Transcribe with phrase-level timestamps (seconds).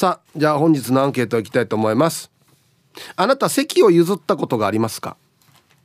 [0.00, 2.30] さあじゃあ本日のアンケートいきたいと思います。
[3.16, 5.18] あなた席を譲ったことがありますか？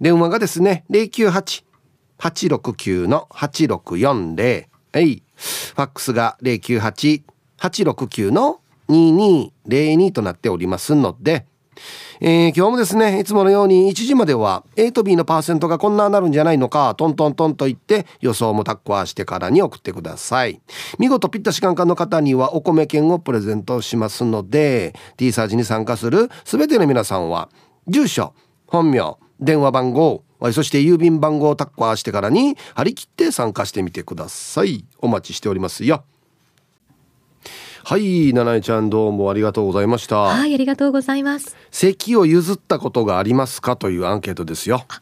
[0.00, 5.22] 電話がですね098-869の8640はい。
[5.36, 11.46] ファックスが098-869の2202となっておりますので
[12.20, 20.60] えー、今日もですねいつものように1時までは A と B のパーセントがこんななるんじゃないのかトントントンと言って予想もタッコアしてからに送ってください。
[20.98, 27.48] 見事ピッタシカンカの方にはお米券をプレゼントしますので T サージに参加する全ての皆さんは
[27.86, 28.34] 住所
[28.66, 34.84] 本名電話番号そして郵便番号をタッコアしてからに張り切って参加してみてください。
[34.98, 36.04] お待ちしておりますよ。
[37.86, 40.16] はい七重ちゃんどうもありがとうございました。
[40.16, 41.54] はいありがとうございます。
[41.70, 43.76] 席を譲ったことがありますか？
[43.76, 44.86] というアンケートですよ。
[44.88, 45.00] あ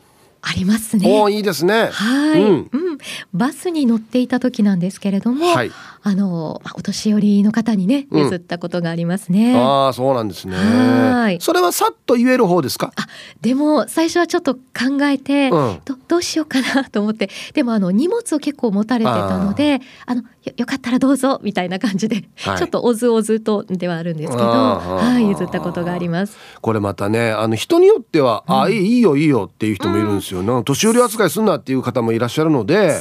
[0.53, 1.07] りますね。
[1.09, 1.91] おいいですね。
[1.93, 2.98] はい、うん、うん、
[3.33, 5.71] バスに乗っていた時なんですけれども、はい、
[6.03, 9.55] あのお年寄りの方にね譲ったことがありますね。
[9.55, 10.57] うん、ああそうなんですね。
[10.57, 11.41] はい。
[11.41, 12.93] それはさっと言える方ですか？
[12.97, 13.07] あ
[13.41, 26.37] でも最初はちょっと考えて、うん、どどうしようかなと思ってでもあの荷物を結構持たれてたのであのよよかったらどうぞみたいな感じで、はい、ちょっとおずおずとではあるんですけどはい譲ったことがあります。
[26.61, 30.31] これまたねあの人によっては、うん、あいいよいいよっていう人もいるんですよ。
[30.42, 33.00] なん年寄り扱いすんなっていう方もいらっしゃるので、ね。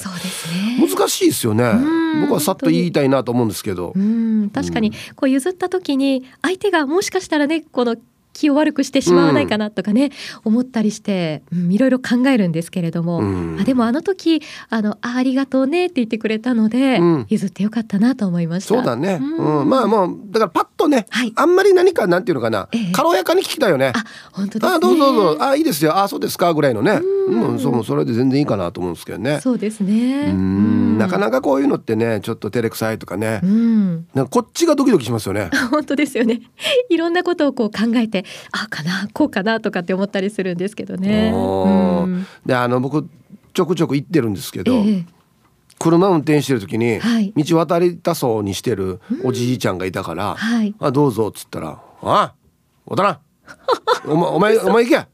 [0.80, 1.72] 難しいですよね。
[2.22, 3.94] 僕はさっと言いたいなと思うんですけど。
[4.54, 7.96] 確かにこう譲った時に相手がもしかしたらねこの
[8.42, 18.74] 気を悪くしてしまわないかなとかね、うん、思ったりして、うん、いろいろ考えるんですけれども、うん、あでもあの時あのあありがとうねって言ってくれたので、うん、譲ってよかったなと思いました。
[18.74, 19.70] そうだね、うん。
[19.70, 23.94] まあもうだからパッとね、はい、あんまり何かなんていうのかな、えー、軽やかに聞きたいよね。
[23.96, 25.44] あ本当です、ね、あどうぞどうぞ。
[25.44, 25.96] あいいですよ。
[25.96, 27.00] あそうですかぐらいのね。
[27.28, 29.40] うん、そうそれで全然いいかなと思うんですけどね。
[29.42, 30.32] そうですね。
[30.32, 30.98] うん。
[30.98, 35.50] なかなかこういうのってねちょっと照れくさいとかね、うん、なんかこっちがドキドキしますよね。
[35.70, 36.42] 本当ですよね。
[36.90, 41.32] いろんなことをこう考えてあかなこうかなとかって思ったりするんですけどね。
[41.34, 43.08] うん、であの僕
[43.54, 45.06] ちょくちょく行ってるんですけど、ええ、
[45.80, 52.34] 車運転してる時に、はい、道渡りたそうにしてるおじいちゃんがいたから「はい、あどうぞ」っつったら「あ
[52.86, 53.20] おたな
[54.06, 55.08] お前 お前お前行け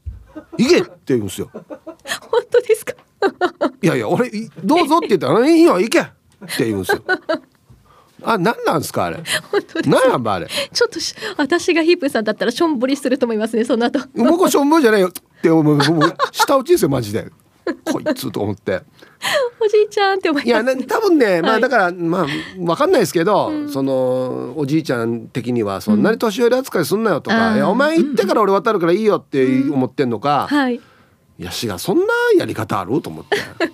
[0.64, 1.50] 行け!」って言うんですよ。
[1.52, 1.64] 本
[2.50, 2.94] 当ですか？
[3.82, 4.30] いやいや俺
[4.62, 6.04] 「どうぞ」って言ったら「いいよ行け!」っ
[6.56, 7.02] て言うんですよ。
[8.22, 9.22] あ、なんなんですかあれ？
[9.50, 9.88] 本当です。
[9.88, 10.46] なんあれ？
[10.46, 10.98] ちょっと
[11.36, 13.64] 私がヒープさんだったらしょんぼりすると思いますね。
[13.64, 14.00] その後。
[14.14, 15.12] 僕はしょんぼりじゃないよっ
[15.42, 15.76] て思う。
[15.76, 17.30] もう下打ちですよマジで。
[17.84, 18.82] こいつと思って。
[19.60, 22.26] おじいちゃんって思いいや多分ね、まあだからまあ
[22.60, 30.48] わかんないですけど、うん、そのおじいちゃん的にはそんなに年寄り扱いすんなよとか、うん、いやお前行ってから俺渡るからいいよって思ってんのか。
[30.50, 30.76] うん、はい。
[30.76, 30.80] い
[31.38, 32.04] やしがそんな
[32.38, 33.02] やり方ある？
[33.02, 33.24] と思っ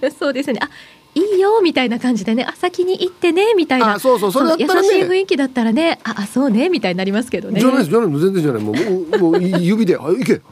[0.01, 0.11] て。
[0.11, 0.59] そうですね。
[0.63, 0.69] あ
[1.15, 3.99] いいよみたいな感じでねあ先に行ってねみたいな。
[3.99, 7.61] そうそうそれだったら、ね、優しい雰囲気だったらねああそうねみたいになりますけどね。
[7.61, 8.63] じゃないですじゃない全然じゃない。
[8.63, 10.43] もうもう指で「行け。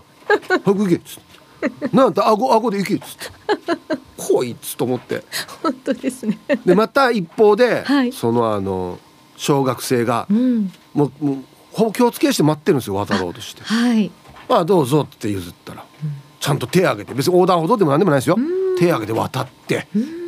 [0.49, 3.93] 早く行け」っつって「なんだ顎顎で行け」っつって。
[4.17, 5.25] こいつと思って。
[5.63, 6.39] 本当ですね。
[6.65, 9.01] でまた一方で、はい、そのあの
[9.37, 11.37] 小学生が、うん、もうもう
[11.73, 14.11] ほぼ気をつけして待ってるんですよ渡ろうとして「はい。
[14.49, 17.15] まあどうぞ」って譲ったら、うん、ちゃんと手挙げて。
[17.15, 18.39] 別に横断歩道でも何でもないですよ。
[18.79, 19.89] 手挙げて渡って。
[19.97, 20.22] うん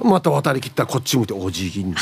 [0.00, 1.94] また渡りきったらこっち向いてお辞儀に。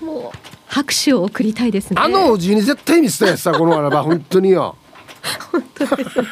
[0.00, 2.00] もう拍手を送りたいですね。
[2.00, 4.76] あのお辞儀に絶対見せたやつさこのあらば本当によ。
[5.50, 6.26] 本当ですね。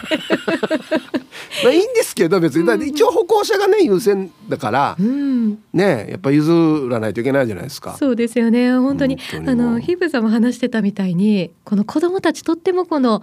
[1.65, 7.97] まあいいんですけど別に、うん、一応歩行者がね優先だから、うん、ねやっぱ譲らないといけないじゃないですか。
[7.99, 8.77] そうですよね。
[8.79, 9.19] 本当に。
[9.33, 13.23] あのヒブさんも話してたみたいにこの子供たちとってもこの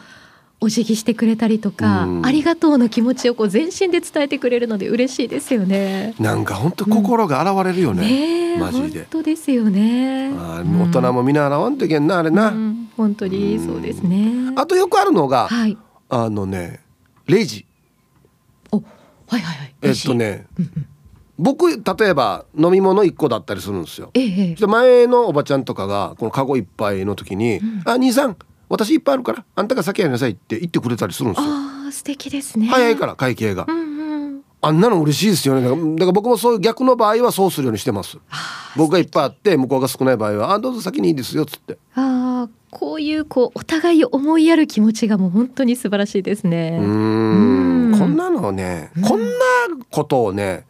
[0.63, 6.15] お辞儀してくれたりとか、うん、ありがとうの気持ちをこう全身で伝えてくれるので嬉しいですよね。
[6.19, 8.01] なんか本当心が現れるよね。
[8.01, 8.99] うん、ねマジで。
[8.99, 10.31] 本当ですよね。
[10.37, 12.89] あ大人も見習わんといけんなあれな、うん。
[12.95, 14.53] 本当にそうですね。
[14.55, 15.77] あとよくあるのが、はい、
[16.07, 16.79] あのね
[17.27, 17.65] レジ。
[18.71, 18.85] おはい
[19.31, 19.75] はいはい。
[19.81, 20.47] えっとね。
[21.37, 24.11] 僕例えば飲み物1個だったりするんですよ。
[24.13, 28.37] ええ、前のおばちゃんとかがこのカゴいっぱいの時に「あ兄さん
[28.69, 31.47] 私いっぱいあるからあんたが先やりなさいって言ってくれたりするんですよ。
[31.49, 32.67] あ素敵ですね。
[32.67, 35.95] 早いから会計が、うんうん、あんなの嬉しいですよね。
[35.95, 38.17] だから僕もそういう逆の場合はそうするようにしてます。
[38.75, 41.77] 僕がいっぱいあって向こうが少ない場合は「あどうぞ先にいいですよ」っつって。
[41.95, 46.79] ああこういうこうお互い思いやる気持ちがもう本当に素晴らしいですね。
[46.81, 47.91] うん。
[47.91, 47.99] ん。
[47.99, 49.27] こんなのね、こんな
[49.91, 50.65] ことをね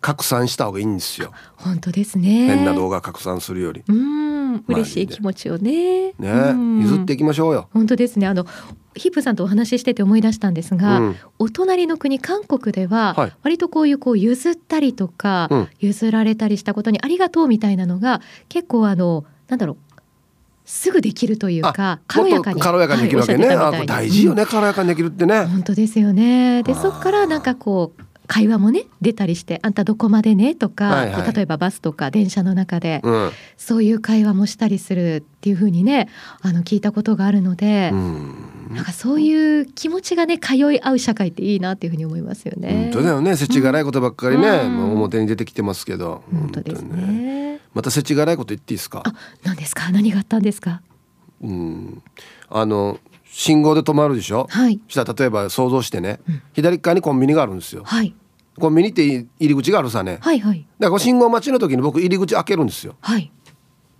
[0.00, 1.32] 拡散した方がいいんですよ。
[1.56, 2.46] 本当ですね。
[2.46, 3.82] 変な動画拡散するより。
[3.88, 6.12] うん嬉しい気持ちをね。
[6.18, 6.80] ねうん。
[6.80, 7.68] 譲っていきましょうよ。
[7.72, 8.26] 本当ですね。
[8.26, 8.46] あの
[8.94, 11.16] ヒップさんとお話ししてて思い出したんですが、うん。
[11.38, 13.32] お隣の国韓国では、はい。
[13.42, 15.68] 割とこういうこう譲ったりとか、うん。
[15.78, 19.76] 譲られたりしたことにありがとうみたいなのが結構あのなんだろう
[20.68, 25.46] すぐできるというか軽やかに軽やかにできるわけね、はい大事よね、軽やかにできるってね。
[25.46, 26.62] 本当ですよね。
[26.62, 31.32] でそこからなんかこう会話もね出たりして「あんたどこまでね」とか、はいはい。
[31.34, 36.08] 例えばバスとか電車の中で、うん、そういう会話もしたりするっていう風にね
[36.42, 38.34] あの聞いたことがあるので、うん、
[38.74, 42.90] なんかそういう気持ちがね通い合う社会っていいなっていう風に思いますよね。
[42.92, 43.34] 本当だよね。
[43.34, 44.92] 世知辛いことばっかりね、うん。
[44.92, 46.22] 表に出てきてますけど。
[46.30, 47.60] 本当ですね。
[47.72, 49.02] また世知辛いこと言っていいですか？
[49.06, 49.90] あ、何ですか？
[49.90, 50.82] 何があったんですか？
[51.40, 52.02] うん。
[52.50, 52.98] あの
[53.40, 54.80] 信号で止まるでしょ、はい。
[54.88, 56.42] そしたら例えば想像してね、うん。
[56.54, 57.82] 左側にコンビニがあるんですよ。
[57.84, 58.12] はい。
[58.58, 60.40] コンビニって入り口があるさね、だかはい。
[60.40, 62.96] はいらこう信号待ちの時に僕入り口開けるんですよ。
[63.00, 63.30] はい。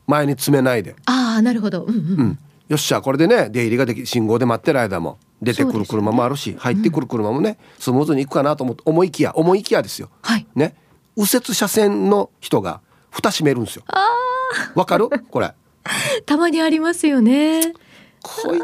[0.08, 0.96] 前に詰めないで。
[1.06, 1.84] ああなるほど。
[1.84, 2.20] うんうん。
[2.20, 2.38] うん。
[2.68, 10.10] よっしゃこれでね出入りができ信号で待ってる間も出てくる車もあるし、入ってくる車もねスムーズに行くかなと思って思いきや思いきやですよ。
[10.22, 10.46] はい。
[10.56, 10.74] ね。
[11.16, 12.80] 右折車線の人が
[13.10, 13.84] 蓋閉めるんですよ。
[13.86, 14.04] あ
[14.74, 15.08] わかる？
[15.30, 15.46] これ。
[15.46, 15.54] あ
[16.26, 17.60] たまにありますよね。
[18.22, 18.58] こい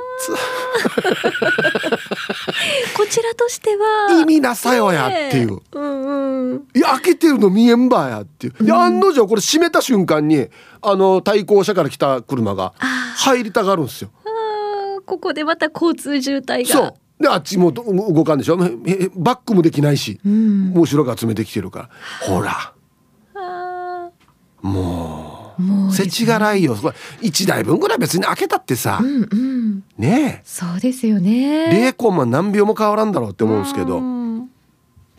[2.96, 3.78] こちらとしてつ
[4.12, 5.60] は意味なさよやっていう。
[5.72, 6.68] うんうん。
[6.74, 8.64] いや開けてるの見えんばやっていう。
[8.64, 10.48] で案の定これ閉めた瞬間に
[10.82, 14.10] あの対向車から来た車があ入りたがるんですよ。
[14.24, 16.72] あここでまた交通渋滞が。
[16.72, 16.94] そう。
[17.22, 18.58] であっちもど動かんでしょ。
[18.86, 20.70] えバックもできないし、うん。
[20.70, 21.88] もう後ろが詰めてきてるから。
[22.20, 22.72] ほら
[23.36, 24.10] あ
[24.62, 26.74] もーもう世うです知辛いよ。
[26.74, 29.84] これ一台分ぐらい別に開けたってさう、んうん。
[29.98, 31.90] ねそうですよえね。
[31.90, 34.50] 0コンマ何秒も変わらんだろうって思うんですけどう、ん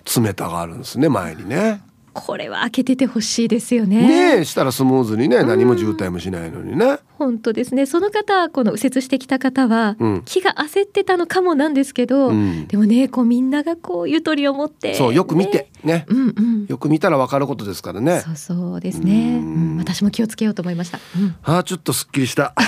[0.06, 1.82] 詰めたがあるんですね前にね。
[2.16, 4.08] これは開けててほしいですよね。
[4.08, 7.00] ねえしたらスムーズにね何も渋滞もしないのにね。
[7.18, 7.86] 本当ですね。
[7.86, 15.94] その方、この右折してきた方は、うん気が焦ってたのかもなんですけど、うんでもね、こうみんながこうゆとりを持って、そうよく見てね。
[15.94, 16.06] ね。
[16.08, 16.66] うんうん。
[16.68, 18.22] よく見たら分かることですからね。
[18.22, 19.42] そうそうですね。
[19.78, 21.00] 私も気をつけようと思いました。
[21.44, 22.54] あちょっとすっきりした。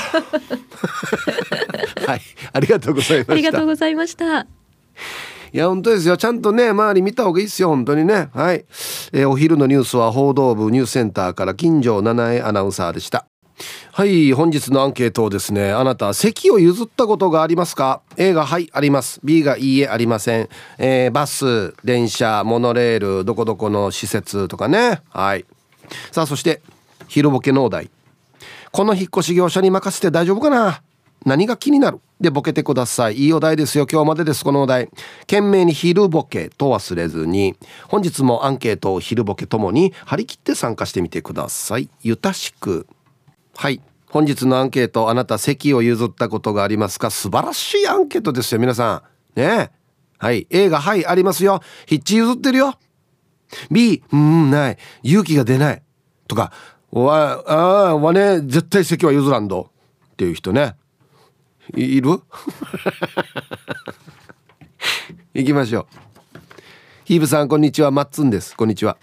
[2.06, 2.22] はい、
[2.52, 3.34] ありがとうございました。
[3.34, 4.46] ありがとうございました。
[5.54, 6.18] いや本当ですよ。
[6.18, 7.70] ちゃんとね周り見た方がいいですよ。
[7.70, 8.30] 本当にね。
[8.34, 8.66] はい、
[9.14, 13.26] えーお昼のニュースは報道部ニュースセンターから金城七重アナウンサーでした。
[13.92, 19.20] はい本日のアンケートをですねあなた席を譲ったことがありますか？A がはいあります。
[19.24, 25.02] B がいいえありません、えーバス電車モノレールどこどこの施設とかね。
[25.10, 25.46] はい。
[26.12, 26.62] さあそして
[27.08, 27.90] 昼ボケのお題。
[28.72, 30.82] この引っ越し業者に任せて大丈夫かな？
[31.26, 32.00] 何が気になる？
[32.20, 33.18] でボケてください。
[33.18, 33.86] いいお題ですよ。
[33.92, 34.44] 今日までです。
[34.44, 34.90] このお題。
[35.22, 37.56] 懸命に昼ボケと忘れずに。
[37.88, 41.90] 本日もアンケートを昼ボケともに張り切って参加してみてください。
[42.02, 42.88] ゆたしく。
[43.56, 43.82] はい。
[44.10, 47.12] 本日のアンケートあなた席を譲ったことがありますか？
[47.12, 49.04] 素晴らしいアンケートですよ皆さ
[49.36, 49.40] ん。
[49.40, 49.70] ね。
[50.18, 50.48] はい。
[50.50, 51.62] A がはいありますよ。
[51.86, 52.80] ヒッチ譲ってるよ。
[53.70, 54.78] B うんない。
[55.04, 55.84] 勇気が出ない。
[56.28, 56.52] とか
[56.90, 57.54] わあ
[57.90, 59.70] あわね絶対席は譲らんど。
[60.14, 60.76] っていう人ね。
[61.76, 62.22] いいる？
[65.34, 65.88] 行きましょう。
[67.04, 67.92] ヒーブさんこんにちは。
[67.92, 68.56] マッツンです。
[68.56, 68.98] こんにちは。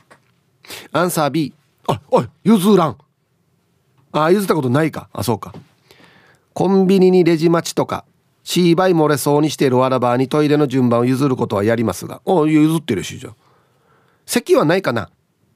[0.92, 1.52] アンサー B
[1.87, 2.97] あおい譲らん。
[4.12, 5.09] あ譲ったことないか。
[5.12, 5.54] あそうか。
[6.54, 8.04] コンビニにレジ待ちとか
[8.44, 12.23] シーバイ漏れそうにしているわらばにトイレの順番を譲ることはやりますが。
[12.25, 13.30] お譲ってるしじゃ
[14.26, 15.04] 席はないかな。
[15.04, 15.09] っ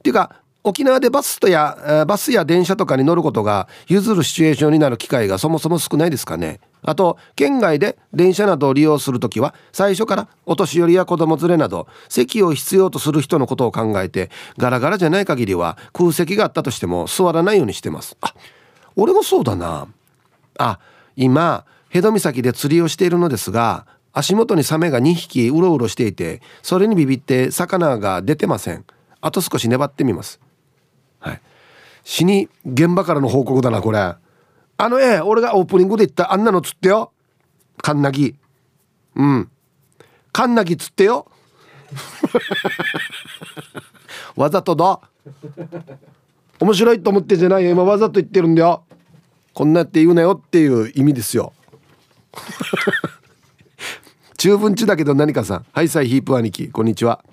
[0.02, 6.60] ていうか沖縄でバスとやえバスや電車とかに乗ることが譲るシチュエーションになる機会がそもそも少ないですかね。
[6.82, 18.16] あと県外で電車などを利用するときは最初からお年寄りや子供連れなど席を必要とする人のことを考えてガラガラじゃない限りは空席があったとしても座らないようにしてます。
[18.20, 18.34] あ
[18.96, 19.86] 俺もそうだな。
[20.58, 20.78] あ
[21.16, 28.84] 今辺戸岬で釣りをしているのですが足元にサメが2匹うろうろしていてそれにビビって魚が出てません。
[29.20, 30.40] あと少し粘ってみます。
[31.18, 31.40] はい。
[32.04, 34.14] 死に現場からの報告だなこれ。
[34.80, 37.12] あのえ俺がオープニングで言ったあんなの釣ってよ。
[37.82, 38.36] カンナギ。
[39.16, 39.50] うん。
[40.32, 41.26] カンナギ釣ってよ。
[44.36, 45.00] わざとだ。
[46.60, 47.70] 面白いと思ってんじゃないよ。
[47.70, 48.84] 今わざと言ってるんだよ。
[49.52, 51.52] こんなって言うなよっていう意味ですよ。
[54.38, 55.56] 中文地だけど何かさ。
[55.56, 57.24] んはいさいヒープ兄貴こんにちは。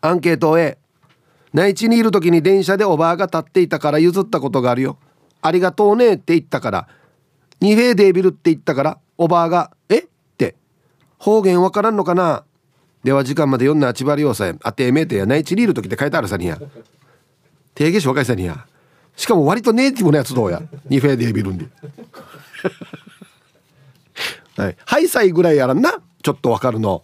[0.00, 0.78] アンケート A
[1.52, 4.98] 内地にいる時に電車でおばあが立っていたから譲ったことがあるよ。
[5.40, 6.88] ありがとうねって言ったから
[7.60, 9.98] ニフェーデービルって言ったからおばあがえ？
[9.98, 10.54] って
[11.18, 12.44] 方言わからんのかな？
[13.04, 16.58] では時間まで読んだあちばりをさえあてめえてや内地にいる時って書いてあるさにや。
[17.74, 18.66] 定義紹介さにや。
[19.16, 20.62] しかも割とネイティブなやつどうや？
[20.88, 21.66] ニフェーデービルんで
[24.56, 24.76] はい。
[24.84, 26.00] ハイサイぐらいやらんな？
[26.22, 27.02] ちょっとわかるの。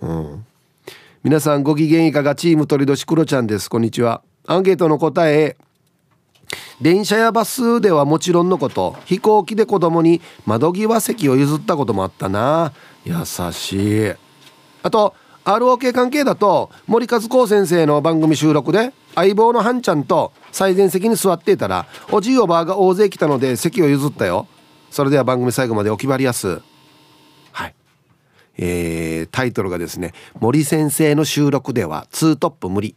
[0.00, 0.44] うん。
[1.22, 2.34] 皆さんご機嫌いかが？
[2.34, 3.68] チーム鳥年クロちゃんです。
[3.70, 4.22] こんにちは。
[4.46, 5.56] アンケートの答え
[6.80, 12.72] 電車やバスではもちろんのこと飛行機で子供に窓際席を譲ったこともあったな。
[13.04, 13.14] 優
[13.52, 14.12] しい。
[14.82, 15.14] あと
[15.44, 24.46] ROK 関係だと森和光先生の番組収録で相棒のハンちゃんと最前席に座っていたらおじいおばあが大勢来たので席を譲ったよ。
[24.90, 26.60] それでは番組最後までお決まりやす。
[27.52, 27.74] はい。
[28.58, 32.94] えー、タイトルがですね森先生の収録ではツートップ無理。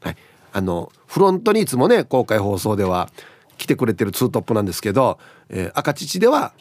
[0.00, 0.16] はい。
[0.52, 3.10] あのフロントにいつもね公開放送では
[3.56, 6.52] 来てくれてるツートップなんですけど、えー、赤乳では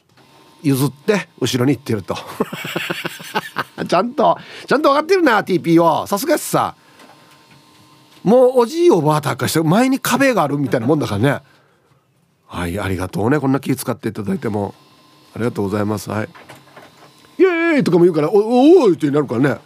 [0.64, 2.16] 譲って後ろに行ってると。
[3.88, 6.76] ちゃんとちゃんと分かってるな TPO さすがっすさ。
[8.24, 11.42] もうおじいおばあたかして前に壁があるみたいなもんだからね。
[12.48, 13.40] はいありがとうね。
[13.40, 14.74] こんな気使っていただいても。
[15.36, 16.10] ありがとうございます。
[16.10, 16.30] はい。
[17.38, 19.60] イエーイとかも言うからおおおってなるからね。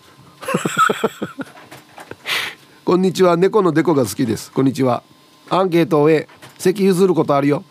[2.83, 3.37] こんにちは。
[3.37, 4.51] 猫のデコが好きです。
[4.51, 5.03] こんにちは。
[5.51, 7.63] アンケートを終え席譲ることあるよ。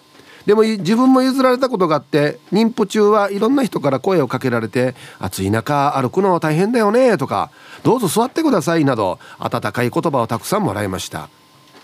[0.47, 7.51] でも自分も譲られたことがあって妊婦中はいろんな人から声をかけられて「暑い中歩くの大変だよね」とか
[7.83, 11.29] 「どうぞ座ってください」など温かい言葉をたくさんもらいました。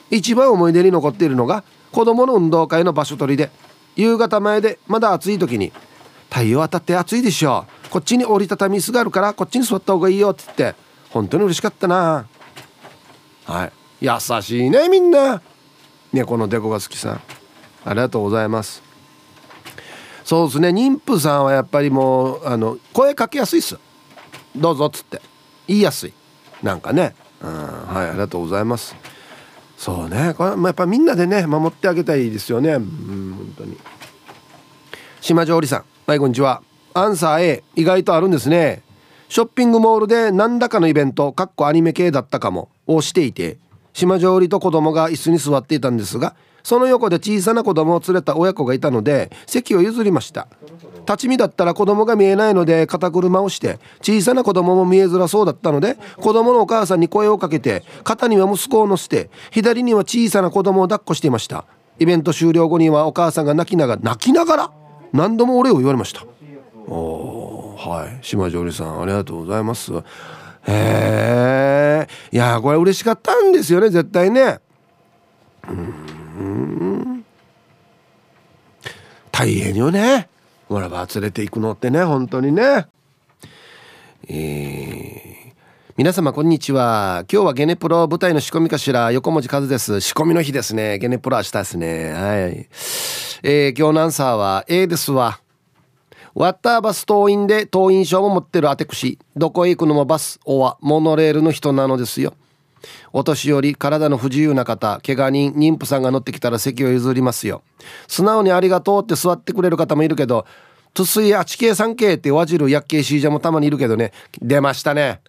[0.08, 3.50] 一番思い出に残っているのが子供の運動会の場所取りで
[3.96, 5.72] 夕方前でまだ暑い時に
[6.30, 10.78] 「太陽当たって暑いでしょこっちに折りたたみ椅子があるからこっちに座った方がいいよ」って言って
[11.10, 12.26] 本当に嬉しかったな。
[13.46, 13.72] はい。
[14.00, 14.10] 優
[14.42, 15.40] しいねみんな。
[16.12, 17.20] ねこのデコが好きさん。
[17.84, 18.82] ありがとうございます。
[20.24, 23.78] そうですね妊婦さんはやっぱりもうあの声かけやすいっす。
[24.56, 25.22] どうぞっつって。
[25.68, 26.12] 言いやすい。
[26.62, 27.14] なんかね。
[27.40, 28.96] うんはいありがとうございます。
[29.76, 32.72] そうねこれ、まあ、やっぱみんなでね守ってあげたいですよね。
[32.72, 33.76] うん本当に。
[35.20, 36.62] 島上里さんはいこんにちは。
[36.94, 38.82] アンサー A 意外とあるんですね。
[39.28, 42.70] ショッピングモールで何らかのイベントかっこアニメ系だったかも。
[42.86, 43.58] をしていて
[43.92, 50.48] 島上里と子供が椅子に座っていたんですがその横で小さな子供を連れた親子がいたので席を譲りました。
[51.06, 61.64] 立ち見だったら子供が見えないので肩車をして小さな子供も見えづらそうだったので子供のお母さんに声をかけて肩には息子を乗せて左には小さな子供を抱っこしていました。
[62.00, 64.72] イベント終了後にはお母さんが泣きながら泣きながら
[65.12, 66.26] 何度もお礼を言われました。
[66.88, 68.18] おはい。
[68.22, 69.92] 島上里さんありがとうございます。
[69.94, 70.02] へ
[70.68, 71.75] え
[72.32, 74.60] いやこれ嬉しかったんですよね絶対ね。
[75.68, 77.24] うん。
[79.30, 80.28] 大変よね。
[80.68, 82.86] わらば連れて行くのってね本当にね。
[84.28, 85.52] えー、
[85.96, 87.24] 皆様こんにちは。
[87.30, 89.12] 今日はゲネプロ舞台の仕込みかしら？
[89.12, 90.00] 横文字和です。
[90.00, 90.98] 仕込みの日ですね。
[90.98, 92.12] ゲネプロ明日ですね。
[92.12, 92.68] はい、
[93.44, 95.38] えー、今日のアンサーは A ですわ。
[96.36, 100.38] ワッターバス党員で党員証も持ってるアテクシどこへ行くのもバス。
[100.44, 102.34] おはモノレールの人なのですよ。
[103.14, 105.00] お年寄り体の不自由な方。
[105.02, 107.62] 怪我人妊婦さんが乗ってきたら席を譲りますよ。
[108.06, 110.44] 素直にありがとうって座ってくれる方もいるけど
[110.92, 114.12] トゥスイ 8K3K ってわじる薬系シージャもたまにいるけどね。
[114.42, 115.22] 出ましたね。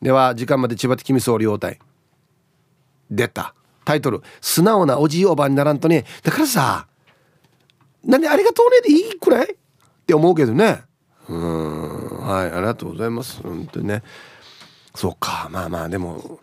[0.00, 1.78] では時間まで千葉的み総理応対
[3.10, 3.54] 出た。
[3.84, 6.06] タイトル「素直なおじいおばにならんとね。
[6.22, 6.86] だからさ
[8.02, 9.54] なんでありがとうねでいいくらい
[10.10, 10.82] って思うけどね。
[11.28, 12.26] うん。
[12.26, 13.40] はいありがとうございます。
[13.42, 14.02] 本当にね。
[14.94, 15.48] そうか。
[15.52, 16.40] まあまあでも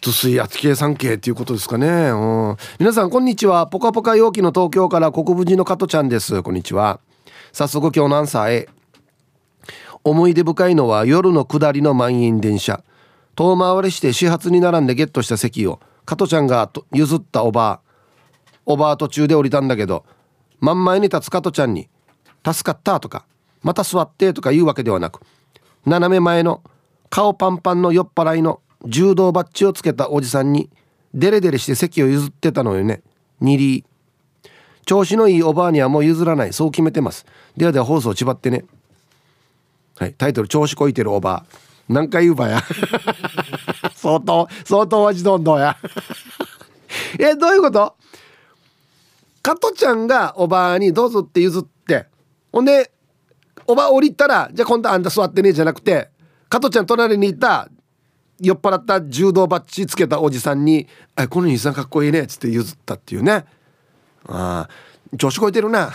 [0.00, 3.66] と水圧計算系っていうことですかね、うん、皆さんこんにちは。
[3.68, 6.42] ポカポカ陽気の東京から国分寺の加トちゃんです。
[6.42, 6.98] こんにちは。
[7.52, 8.68] 早速今日のアンサーへ。
[10.02, 12.82] 思い出深いのは夜の下りの満員電車。
[13.36, 17.88] 遠回りして始発に並んでゲットした席を加トちゃんが譲ったおばあ。
[18.66, 20.04] おばあ途中で降りたんだけど
[20.58, 21.88] 真ん前に立つ加トちゃんに
[22.44, 23.24] 「助かった」とか
[23.62, 25.20] 「また座って」とか言うわけではなく
[25.86, 26.62] 斜め前の
[27.10, 30.68] 顔パンパンの酔っ払いの柔道バッジをつけたおじさんに
[31.14, 33.02] デレデレして席を譲ってたのよね。
[33.42, 33.84] 2リ
[34.84, 36.52] 調子のいいおばあにはもう譲らない。
[36.52, 37.26] そう決めてます。
[37.56, 38.64] ではでは放送ちばってね。
[39.96, 40.14] はい。
[40.14, 41.58] タイトル調子こいてるおばあ。
[41.88, 42.62] 何回言うばや。
[43.94, 45.76] 相当相当味どんどんや。
[47.18, 47.94] えどういうこと？
[49.42, 51.77] 加トちゃんがおばあにどうぞって譲って
[52.58, 52.90] ほんで
[53.68, 56.10] おば降りたらじゃあ今度あんた座ってねえじゃなくて
[56.48, 57.68] 加トちゃん隣にいた
[58.40, 63.44] 酔っ払った柔道バッジつけたおじさんに「えこの兄さんかっこいいね」っつって譲ったっていうね。
[64.26, 65.92] ああ調子こいてるな。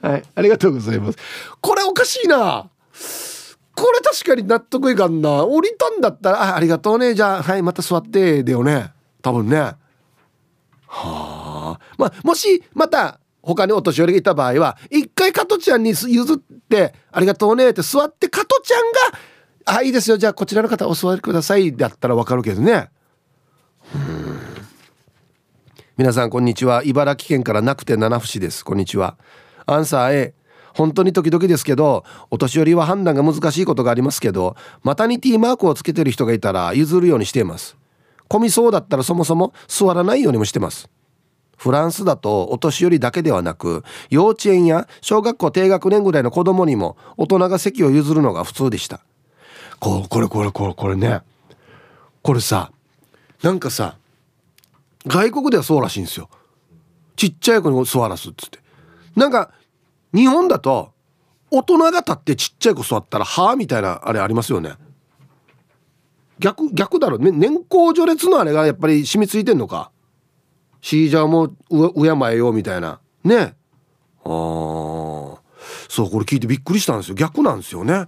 [0.00, 1.18] はいありがとうございます。
[1.60, 2.70] これおかしいな。
[3.74, 5.44] これ確かに納得いかんな。
[5.44, 7.14] 降りたんだったら「あありがとうね。
[7.14, 8.92] じゃあはいまた座って」だよね。
[9.20, 9.81] 多分ね。
[10.94, 11.80] はあ。
[11.96, 16.36] まあもしまた他にお年寄りがいた場合は一回加トちゃんに譲っ
[16.68, 19.18] て「ありがとうね」って座って加トちゃんが
[19.78, 22.90] 「あいいですよじゃあこちらの方お座りください」だったらわかるけどね。
[23.94, 24.38] うん。
[25.96, 26.82] 皆さんこんにちは。
[26.84, 28.64] 茨城県からなくて七節です。
[28.64, 29.16] こんにちは。
[29.66, 30.34] アンサー A
[30.74, 37.76] 本当に時々ですけどお年寄りは判断が難しいことがありますけどマタニティマークをつけてる人がいたら譲るようにしています。
[38.32, 40.88] 混みそうだったらそもそも座らないようにもしてます。
[41.58, 49.00] フランスだとお年寄りだけではなく幼稚園や小学校低学年ぐらいの子供にも大人が席を譲るのが普通でした。
[49.80, 51.20] こうこれこれこれこれね。
[52.22, 52.72] これさ
[53.42, 53.98] なんかさ
[55.06, 56.30] 外国ではそうらしいんですよ。
[57.16, 58.60] ちっちゃい子に座らすっつって。
[59.14, 59.52] なんか
[60.14, 60.92] 日本だと
[61.50, 64.76] 大人が立ってちっちゃい子座ったら「はあ?」みたいなあれありますよね。
[66.42, 67.16] 逆逆だろ。
[67.16, 69.90] うね年功序列のあれがやっぱり染みついてんのか。
[70.80, 71.48] シージャーも
[72.28, 73.00] 敬えよみたいな。
[73.22, 73.54] ね。
[74.24, 75.40] ああ
[75.88, 77.14] そうこれ聞いてびっくりしたんですよ。
[77.14, 78.06] 逆なんですよね。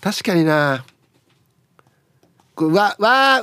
[0.00, 0.84] 確かにな。
[2.56, 3.42] わわ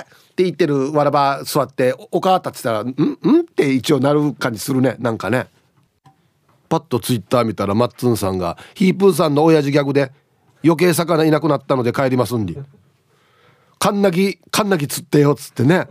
[0.00, 2.92] って言ってるわらば座ってお母立ってたら「んん?」
[3.40, 4.96] って一応なる感じするね。
[4.98, 5.48] なんかね。
[6.68, 10.10] パッとツイッター見たらマッツンさんがヒープーさんの親父ギャグで
[10.64, 12.54] 余計魚いなくなったので帰りますんで
[13.78, 15.86] カンナギカンナギ釣ってよっつってね。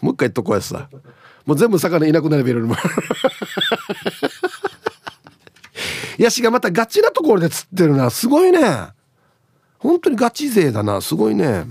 [0.00, 0.88] もう一回言っとこうやさ。
[1.44, 2.76] もう全部魚いなくなるべるも。
[6.18, 8.10] ヤシがまたガチなところで釣ってるな。
[8.10, 8.60] すごいね。
[9.78, 11.00] 本当にガチ勢だな。
[11.00, 11.64] すごいね。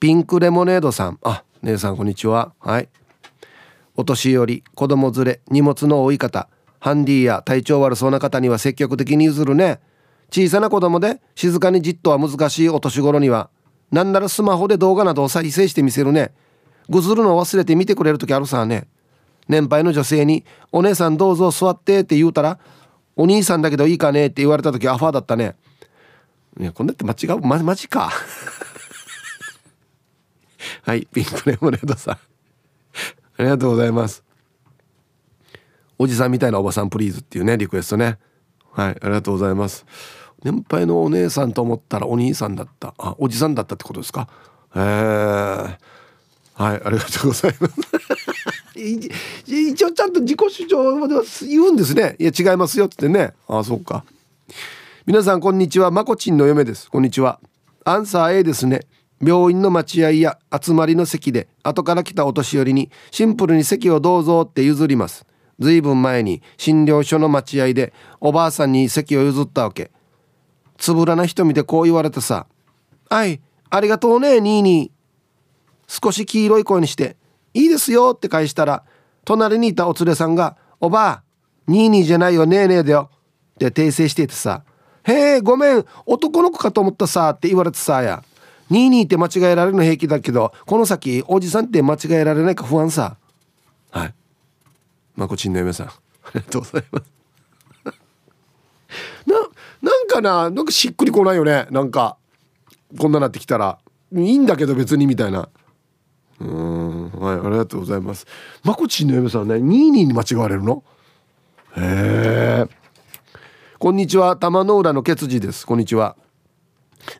[0.00, 1.18] ピンクレモネードさん。
[1.22, 2.52] あ姉さんこんにちは。
[2.60, 2.88] はい。
[3.96, 6.48] お年寄り子供連れ荷物の多い方。
[6.80, 9.80] ハンディや体調悪そうな方には積極的に譲るね。
[10.30, 13.50] 小さな子供で静かにじっとは難しいお年頃には。
[13.90, 16.32] なんならスマホで動画などを再生してみせるね。
[16.88, 18.86] ぐずるのを忘れて見てくれる時あるさね。
[19.48, 22.58] 年配の女性に「お姉さんどうぞ座って」って言うたら
[23.16, 25.56] 「お兄さんだけどいいかね?」って言われた時アファーだったね。
[26.58, 27.40] いやこんなって間違う？
[27.40, 28.10] まマジか。
[30.82, 32.14] はいピンクレモネードさん。
[32.14, 32.18] あ
[33.38, 34.22] りがとうございます。
[35.98, 38.18] おじさんみたいなおばさんプリーズっていうねリクエストね。
[38.72, 39.84] はいありがとうございます。
[40.44, 42.94] 年配のお姉さんと思ったらお兄さんだった。
[42.98, 44.28] あおじさんだったってことですか？
[44.76, 47.74] へえはいありがとうございます。
[48.76, 52.16] 一応ちゃんと自己主張までは言うんですね。
[52.18, 53.32] いや違いますよってね。
[53.48, 54.04] ああそうか。
[55.06, 55.90] 皆さんこんにちは。
[55.90, 56.90] まこちんの嫁です。
[56.90, 57.40] こんにちは。
[57.84, 58.82] アンサー A ですね。
[59.22, 65.24] 病院の待合や集まりの席で後から来たお年寄りにシンプルに席をどうぞって譲ります。
[65.58, 69.90] ずいぶん前に診療所の待合でおばあさんに席を譲ったわけ。
[70.78, 72.46] つぶらな瞳でこう言われてさ
[73.10, 74.94] 「はいありがとうねニーニー」
[76.02, 77.16] 少し黄色い声にして
[77.54, 78.84] 「いいですよ」って返したら
[79.24, 81.22] 隣にいたお連れさんが「おばあ
[81.66, 83.10] ニーニーじゃないよねえねえだよ」
[83.54, 84.64] って訂正していてさ
[85.04, 88.22] 「へえごめん男の子かと思ったさ」って言われてさや
[88.70, 93.16] 「ニーニーって間違えられるの平気だけどこの先おじさんって間違えられないか不安さ。
[93.90, 94.14] はい。
[95.14, 95.86] まこちんの嫁さん。
[95.86, 95.92] あ
[96.34, 97.04] りがとうございます。
[99.26, 99.36] な
[100.14, 100.50] かな？
[100.50, 101.66] なんかしっくりこないよね。
[101.70, 102.16] なんか
[102.98, 103.78] こんななってきたら。
[104.12, 105.48] いいんだけど別にみたいな。
[106.40, 107.10] うん。
[107.10, 108.26] はいありがとうございます。
[108.62, 110.84] まこちんの嫁さんねニーニーに間違われるの？
[111.76, 112.74] へえ
[113.78, 114.36] こんにちは。
[114.36, 115.66] 玉の浦のケツジです。
[115.66, 116.16] こんにちは。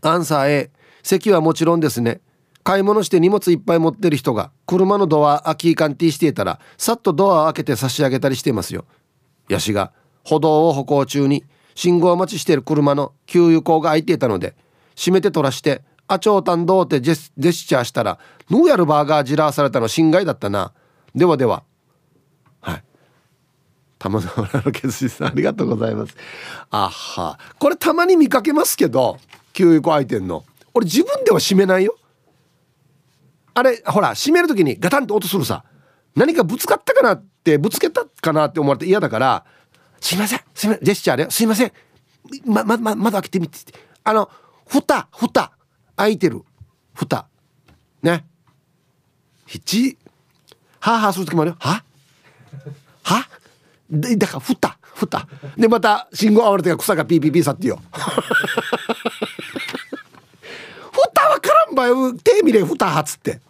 [0.02, 0.70] アンサー A
[1.02, 2.20] 席はもちろんですね。
[2.62, 8.86] 買い物して荷物いっぱい持ってる人が車のドア空きカンティしていたらさっとドアを開けて差し上げたりしていますよ。
[9.48, 11.44] ヤシが歩道を歩行中に。
[11.74, 14.54] 信号待ちしてる車の給油口が開いていたので
[14.96, 18.18] 閉めて取らして「あちょうたんどう」ってジェスジェスチャーしたら
[18.50, 20.72] 「ヌーやるバーガーじらされたの心外だったな
[21.14, 21.62] ではでは。
[22.60, 22.84] はい。
[23.98, 26.16] 玉の浦のケツさんありがとうございます。
[26.70, 27.38] あは。
[27.58, 29.18] これたまに見かけますけど
[29.52, 30.44] 給油口開いてんの。
[30.74, 31.96] 俺自分では閉めないよ。
[33.54, 35.64] あれほら閉める時にガタンと音するさ。
[36.16, 39.44] 何かぶつかったかなってぶつけたかなって思われて嫌だから
[40.04, 40.40] 「すいません。
[40.54, 40.84] すいません。
[40.84, 41.72] ジェスチャーで、すいません。
[42.44, 43.58] ままま窓開けてみて」
[44.04, 44.30] あの
[44.66, 45.50] 蓋蓋。
[45.96, 46.42] 開いてる。
[46.92, 47.26] 蓋。
[48.02, 48.26] ね。
[49.46, 49.96] ひ
[50.80, 51.56] はあはあする時もあるよ。
[51.58, 51.82] は
[53.02, 53.28] は
[53.88, 54.78] でだから蓋。
[54.82, 57.80] ふたでまた信号合われて草がピーピーピーさってよ。
[57.90, 57.96] ふ
[61.14, 62.12] たわからんばよ。
[62.12, 63.40] 手見れふたはつって。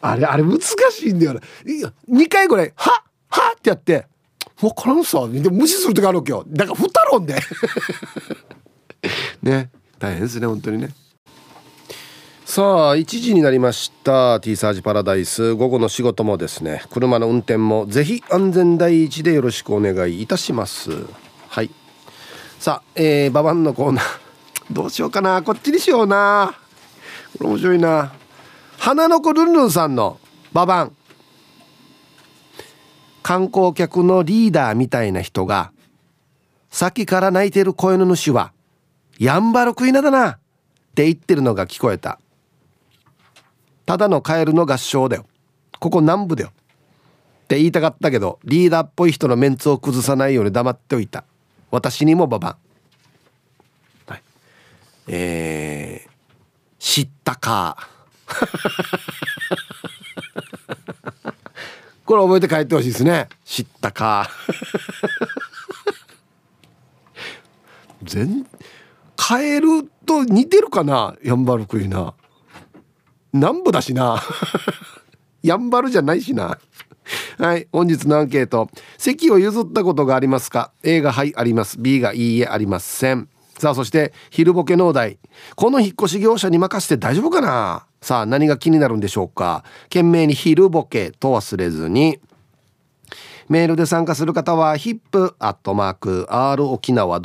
[0.00, 1.40] あれあれ難しいんだよな。
[2.08, 4.06] 2回ぐらい「ははってやって
[4.60, 6.44] 「分からんさ」で無視する時あるわけよ。
[6.48, 7.36] だからふたろんで。
[9.42, 9.70] ね。
[9.98, 10.90] 大変ですね本当にね。
[12.44, 14.40] さあ1時になりました。
[14.40, 15.54] T サージパラダイス。
[15.54, 16.82] 午後の仕事もですね。
[16.90, 20.90] 車の運転もぜひ安全第一でよろしくお願いいたします。
[21.48, 21.70] はい。
[22.58, 24.04] さあ、えー、ババンのコーナー。
[24.70, 25.42] どうしようかな。
[25.42, 26.54] こっちにしような。
[27.36, 28.12] これ面白いな
[28.78, 30.18] 花の子ルンルンさんの
[30.52, 30.96] ババン
[33.22, 35.72] 観光客のリーダーみたいな人が
[36.70, 38.52] さっきから泣いてる声の主は
[39.18, 40.38] やんばるクイナだなっ
[40.94, 42.18] て言ってるのが聞こえた。
[43.84, 45.26] ただのカエルの合唱だよ。
[45.80, 46.50] ここ南部だよ。
[46.50, 51.24] って言いたかったけどリーダーっぽい人のメンツを崩さないように黙っておいた。
[51.70, 52.56] 私にもババン、
[54.06, 54.22] はい、
[55.08, 56.10] えー、
[56.78, 57.97] 知ったか。
[62.04, 63.28] これ覚えて帰ってほしいですね。
[63.44, 64.28] 知ったか。
[68.02, 68.46] 全
[69.16, 71.14] カエルと似てるかな？
[71.22, 72.14] ヤンバルクイナ
[73.32, 74.22] 南部だしな。
[75.42, 76.58] やんばるじゃないしな。
[77.38, 78.70] はい本日のアンケート。
[78.96, 81.78] 席を譲ったことがありますか？A がはいあります。
[81.78, 83.28] B がいいえありません。
[83.58, 85.18] さあそして昼ボケ農大
[85.56, 87.86] この引っ越し業者に任せて大丈夫かな？
[88.00, 89.64] さあ何が気になるんでしょうか？
[89.84, 92.20] 懸命に昼ボケと忘れずに。
[93.48, 97.20] メールで参加する方は hip.r 沖縄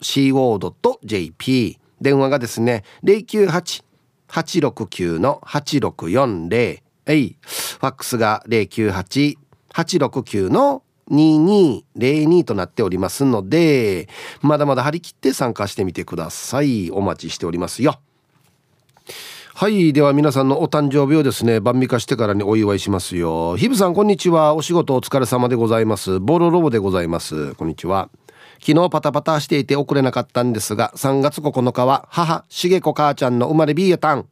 [0.00, 3.84] .co.jp 電話がですね098
[4.28, 7.36] 869の8640はい。
[7.40, 14.08] ファックスが098-869の2202となっておりますので、
[14.40, 16.90] まだまだ張り切って参加してみてください。
[16.90, 18.00] お待ちしておりますよ。
[19.54, 19.92] はい。
[19.92, 23.56] では皆さんのお誕生日をですね、晩御化してからにお祝いしますよ。
[23.56, 24.54] ヒブさん、こんにちは。
[24.54, 26.20] お仕事お疲れ様でございます。
[26.20, 27.54] ボロロボでございます。
[27.54, 28.08] こんにちは。
[28.60, 34.26] 昨日パタパタしていて遅れなかったんですが3月9日は母茂子母ちゃんの生まれビーヤタン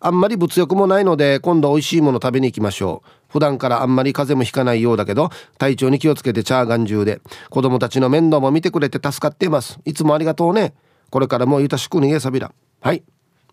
[0.00, 3.10] あんまり物欲もないので今度美味しいもの食べに行きましょう。
[3.28, 9.78] 普段からあんまり風邪もひかないようだけど体調に気をつけてチャーガン中で子供たちの面倒も見てくれて助かっています。
[9.84, 10.74] いつもありがとうね。
[11.10, 13.02] これからもゆたしくにえさびらはい。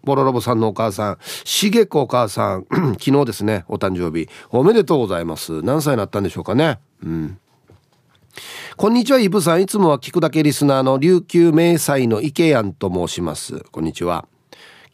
[0.03, 1.17] ボロロボさんのお母さん。
[1.43, 2.65] 茂子お母さん。
[2.99, 4.29] 昨日ですねお誕生日。
[4.51, 5.61] おめでとうございます。
[5.63, 6.79] 何歳になったんでしょうかね。
[7.03, 7.39] うん。
[8.77, 9.61] こんにちはイブさん。
[9.61, 13.59] いつもは聞くだけリスナーの琉球明細の池やんと申します。
[13.71, 14.27] こんにちは。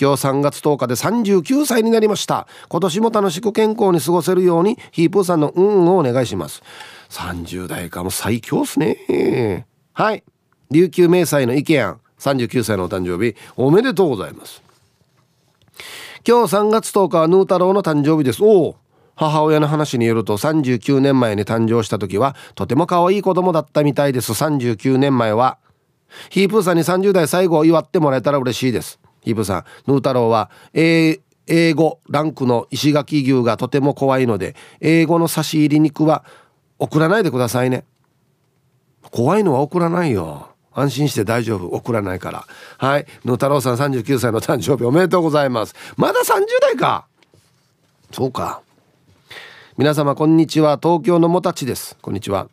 [0.02, 2.48] 今日3月10日で39歳になりました。
[2.70, 6.64] 今年も楽しく健康に過ごせるようにヒープーさんの運をお願いします。
[7.10, 9.68] 30代かも最強っすね。
[9.94, 10.24] はい。
[10.72, 14.64] 琉球明細の池やん39歳のお誕生日おめでとうございます。
[16.28, 18.44] 今日3月10日はヌー太郎の誕生日です。
[18.44, 18.76] おお
[19.16, 24.32] 母親の話によると39年前に誕生した時はとても可愛い子供だったみたいです。
[24.32, 25.60] 39年前は。
[26.32, 29.00] ヒープーさんに30代最後を祝ってもらえたら嬉しいです。
[29.22, 31.20] ヒープーさんヌー太郎は英
[31.74, 36.24] 語ランクの石垣牛がとても怖いので英語の差し入り肉は
[36.80, 37.86] 送らないでくださいね。
[39.12, 40.48] 怖いのは送らないよ。
[40.74, 41.68] 安心して大丈夫。
[41.68, 42.48] 送らないから。
[42.78, 43.06] はい。
[43.26, 45.76] ヌー太郎さん39歳の誕生日おめでとうございます。
[45.98, 47.06] まだ30代か。
[48.12, 48.62] そうか。
[49.78, 50.80] 皆様こんにちは。
[50.82, 51.98] 東京のもたちです。
[52.02, 52.48] こんにちは。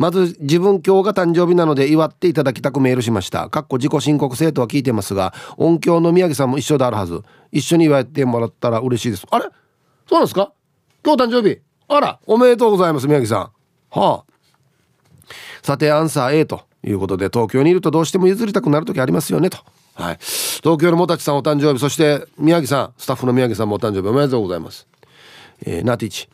[0.00, 3.50] まず自分今日が誕生日なので祝っていただきたくメールしました。
[3.50, 7.22] かっこ自己申告制とは聞いてますが音響の宮城さんも一緒であるはず。
[7.52, 9.26] 一緒に祝ってもらったら嬉しいです。
[9.30, 9.44] あれ？
[9.44, 9.50] そ
[10.12, 10.54] うなんですか？
[11.04, 11.60] 今日誕生日？
[11.88, 13.52] あらおめでとうございます宮城さ
[13.94, 14.00] ん。
[14.00, 14.32] はあ。
[15.62, 19.58] さてアンサー A ということで東京にいるとどうしても譲りたくなる時ありますよねと。
[19.92, 20.18] はい。
[20.18, 24.88] 東京のもたちさんお誕生日そして宮城さんスタッフの宮城さんもお誕生日おめでとうございます。
[25.66, 26.30] えー、ナティチ。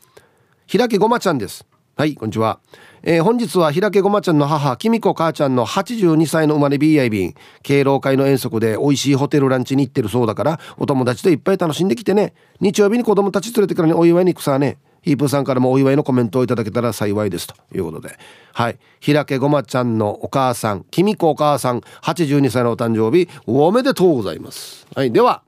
[0.68, 1.66] 平家ごまちゃんです。
[1.98, 2.60] はいこんにちは、
[3.02, 12.34] えー、本日は平家ごまちゃんの母きみこ母ちゃんの82歳の生まれ BI 便敬老会の遠足で美味しいホテルランチに行ってるそうだからお友達といっぱい楽しんできてね。
[12.60, 14.76] 日曜日に子供たち連れてからにお祝いに行くさね。
[15.00, 17.46] ヒープさんからもお祝いのコメントをいただけたら幸いです。
[17.46, 18.18] ということで。
[18.52, 18.78] はい。
[19.00, 24.86] 平家ごまちゃんのお母さんきみこお母さん82歳のお誕生日おめでとうございます。
[24.94, 25.10] はい。
[25.10, 25.42] では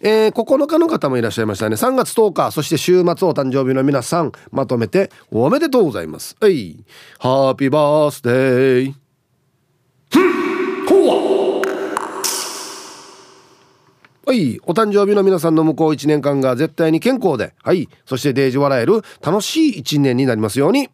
[0.00, 1.76] えー、9日の方もいらっしゃいましたね。
[1.76, 6.36] 3月10日そして週末お誕生日の皆さんまとめておめでとうございます。
[6.40, 6.84] はい。
[7.18, 8.94] ハッピーバースデー
[14.30, 14.60] はい。
[14.64, 17.52] お誕生日の皆さんの向こう1年間が絶対に健康で。
[17.64, 17.88] はい。
[18.06, 20.88] そしてデージ笑える楽しい1年になりますように。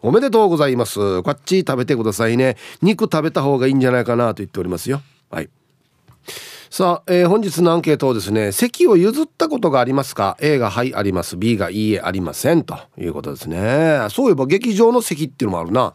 [0.00, 1.22] おめでとうございます。
[1.22, 2.56] こっち食べてくださいね。
[2.82, 5.02] 肉食べた方がいいんじゃないかなと言っておりますよ。
[5.28, 5.50] はい。
[6.76, 11.36] さあ、えー、本日のアンケートをですね席を譲ったことがありますか？A がはいあります。
[11.36, 12.64] B がいいえありません。
[12.64, 14.08] ということですね。
[14.10, 15.94] そういえば劇場の席っていうのもあるな。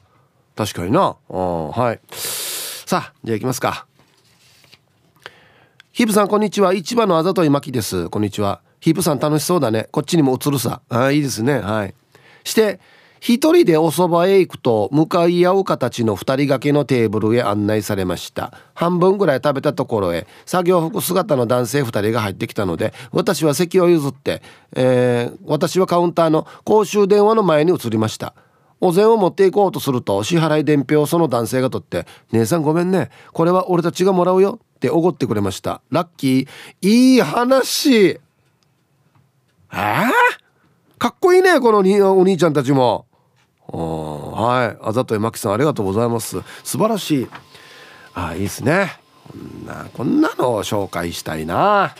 [0.55, 1.17] 確かにな。
[1.27, 1.99] はい。
[2.15, 3.87] さあじゃあ行きますか。
[5.91, 6.73] ヒープさんこんにちは。
[6.73, 8.09] 市場のあざといまきです。
[8.09, 8.61] こんにちは。
[8.79, 9.89] ヒープさん楽しそうだね。
[9.91, 10.79] こっちにも映るさ。
[10.87, 11.59] あいいですね。
[11.59, 11.93] はい。
[12.45, 12.79] して
[13.21, 18.53] 一人でお蕎麦へ行くと向かい合う形の二人掛けのテーブルへ案内されました。
[18.73, 24.41] 半分ぐらい食べたところへ作業服姿の男性二人が入ってきたので私は席を譲って、
[24.75, 28.33] えー、私はカウンターの公衆電話の前に移りました。
[28.81, 35.81] お膳を持っていこうとすると支払い伝票をその男性が取って「姉さんごめんねこれは俺たちがもらうよ」っておごってくれました。
[35.91, 36.87] ラッキー。
[36.87, 38.11] いい話。
[38.11, 40.09] えー、
[40.97, 43.08] かっこいいねこのお兄ちゃんたちも。
[43.71, 44.77] はい。
[44.81, 46.41] あざといまきさんありがとうございます。
[46.63, 47.27] 素晴らしい。
[48.13, 48.99] あいいですね。
[49.31, 51.95] こんなこんなのを紹介したいな。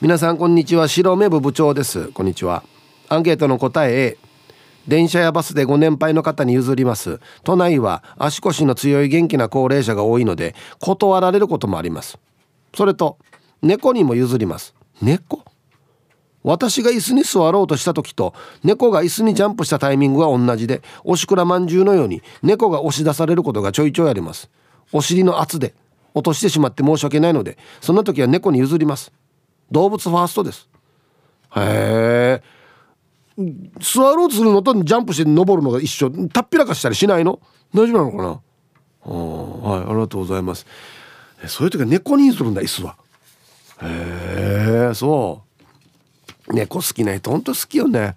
[0.00, 0.86] 皆さんこんにちは。
[0.86, 2.08] 白目部部長です。
[2.08, 2.62] こんにちは。
[3.08, 4.18] アンケートの答え A
[4.86, 7.20] 電車やバスでご年配の方に譲ります。
[7.42, 12.18] 都内は足腰の強い元気な高齢者が多いので断られることもあります。
[12.74, 13.18] それと
[13.62, 14.74] 猫にも譲ります。
[15.00, 15.42] 猫？
[16.44, 24.48] 私が椅子に座ろうとした時と猫が椅子にジャンプしたタイミングは同じでおしくらまんじゅうのように猫が押し出されることがちょいちょいあります。
[24.92, 25.74] お尻の圧で
[26.14, 29.12] 落としてしまって申し訳ないのでそんな時は猫に譲ります。
[29.70, 30.68] 動物ファーストです。
[31.56, 32.42] へえ
[33.80, 36.10] 座ろうとするのとジャンプして登るのが一緒。
[36.28, 37.40] たっぴらかしたりしないの？
[37.74, 39.12] 大丈夫なのかな？
[39.12, 40.66] はいありがとうございます。
[41.46, 42.96] そういう時は猫にするんだ椅子は。
[43.82, 45.47] へえそう。
[46.52, 48.16] 猫好きな人ほんと好きよね。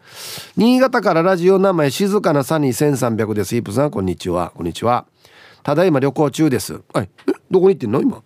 [0.56, 3.56] 新潟からラジオ名前静かなサニー1300です。
[3.56, 4.52] イープさんこんにちは。
[4.56, 5.06] こんにちは。
[5.64, 6.82] ただいま旅行中です。
[6.94, 7.10] はい。
[7.28, 8.24] えどこに行ってんの今？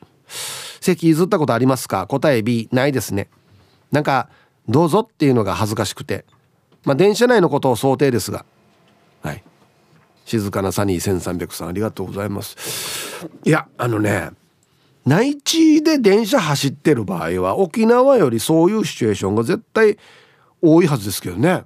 [0.79, 2.05] 席譲ったことありますか？
[2.07, 3.29] 答え B ないですね。
[3.91, 4.29] なんか
[4.69, 6.25] どうぞっていうのが恥ずかしくて。
[6.83, 8.45] まあ電車内のことを想定ですが。
[9.23, 9.43] はい。
[10.25, 13.27] 静かなサニー1300さんありがとうございます。
[13.43, 14.29] いやあのね
[15.05, 19.97] 内地で電車走ってる場合は沖縄よりそういうシチュエーションが絶対
[20.61, 21.63] 多いはずですけどね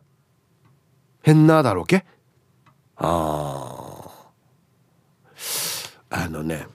[1.22, 2.06] 変なだろうけ
[2.98, 4.10] あ
[6.10, 6.68] あのね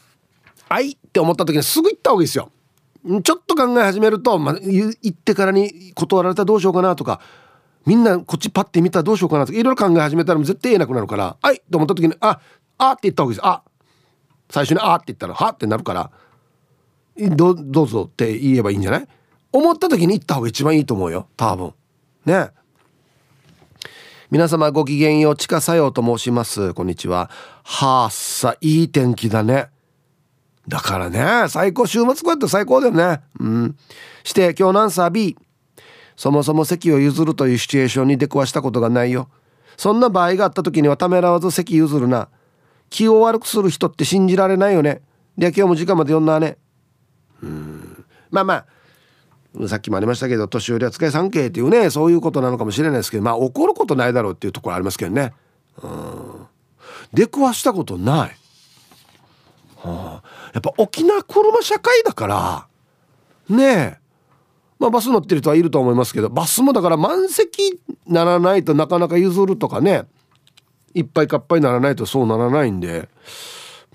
[0.68, 2.50] 「あい!」って思った時にすぐ行った方がいいですよ
[3.22, 7.20] ちょっと考え始めると、まあ、行ってからに断られたらどうしようかなとか
[7.86, 12.40] みんなこっちパッて見たらどうしようかなとかいろいろ考え始めたら絶対言えなくなるから「はい!」と思った時に「あ
[12.78, 13.62] あ」って言った方がいいですあ
[14.54, 16.10] 最初に「あ」って言ったら「は」ってなるから
[17.18, 19.08] どどうぞって言えばいいんじゃない？
[19.52, 21.74] 思った時に言った方が一番いいと思うよ多分。
[22.24, 22.50] ね。
[24.30, 26.72] 皆様ごきげんよう地下作用と申します。
[26.74, 27.30] こんにちは。
[27.64, 29.70] はあさいい天気だね。
[30.68, 33.22] だからね最高週末こうやって最高だよね。
[33.40, 33.76] うん。
[34.22, 35.36] して今日のアンサー B
[36.16, 39.28] そもそも席を譲るというシチュエーションに出くわしたことがないよ。
[39.76, 42.28] そんな場合があった時にはためらわず席譲るな。
[42.90, 45.02] 気を悪くする人って信じられないよね。
[45.36, 46.58] で今日も時間まで読んだね。
[47.42, 48.04] うん。
[48.30, 55.32] まあまあさっきもありましたけど年寄り扱い産経っていうねそういうことなのかもしれないですけどまあ怒ることないだろうっていうところありますけどね。
[55.82, 56.46] うん。
[57.12, 58.36] 出くわしたことない、
[59.76, 62.66] はあ、やっぱ沖縄車社会だから
[63.48, 63.98] ねえ。
[64.80, 70.04] まあバス乗ってる人はいると思いますけどバスもだから満席ならないとなかなか譲るとかね。
[70.94, 73.08] いっぱいかっぱいならないとそうならないんで。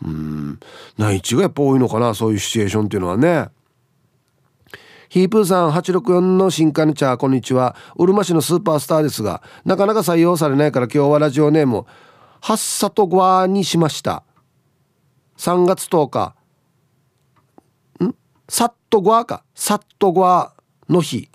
[0.04, 0.60] うん。
[0.98, 3.50] 内地がやっぱ多いのかなそういうシチュエーションっていうのはね。
[5.10, 7.76] ヒープーさん864の新カルチャーこんにちは。
[7.96, 11.86] うるま市のスーパースターですがなかなか採用されないから今日はラジオネーム
[12.42, 14.24] ハッサトゴアにしました。
[15.38, 16.36] 3月10日
[18.06, 18.16] ん？
[18.48, 19.44] サットゴアか。
[19.56, 20.54] サットゴア
[20.88, 21.30] の日。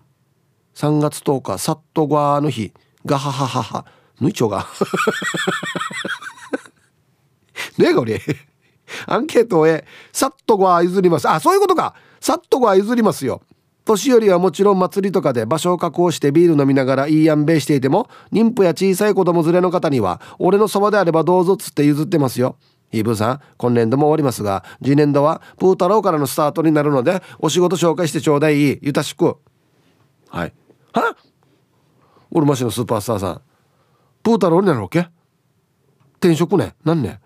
[0.75, 2.73] 3月10日サットゴアの日。
[3.05, 3.85] ガハハハハ
[4.25, 4.67] ぬいちょが。
[7.79, 8.21] ねえこれ。
[9.07, 11.29] アンケートへさっとごは譲ります。
[11.29, 11.95] あそういうことか。
[12.21, 13.43] さっとごは譲りますよ。
[13.85, 22.57] 年寄りはもちろん祭りとかで場所を確保してビール飲みながらいいやんべいしていても妊婦や小さい子供連れの方には俺のそばであればどうぞっつって譲ってますよ。
[22.93, 28.79] イーブさん今年度も終わりますが次年度はプー太郎からのスタートになるのでお仕事紹介してちょうだい。
[28.81, 29.37] ゆたしく。
[30.31, 30.53] はい。
[30.95, 31.15] は
[32.31, 33.43] うるま市のスーパースターさん。
[34.25, 35.07] プー太郎になるわけ？
[36.15, 36.75] 転職ね？
[36.83, 37.21] 何ね？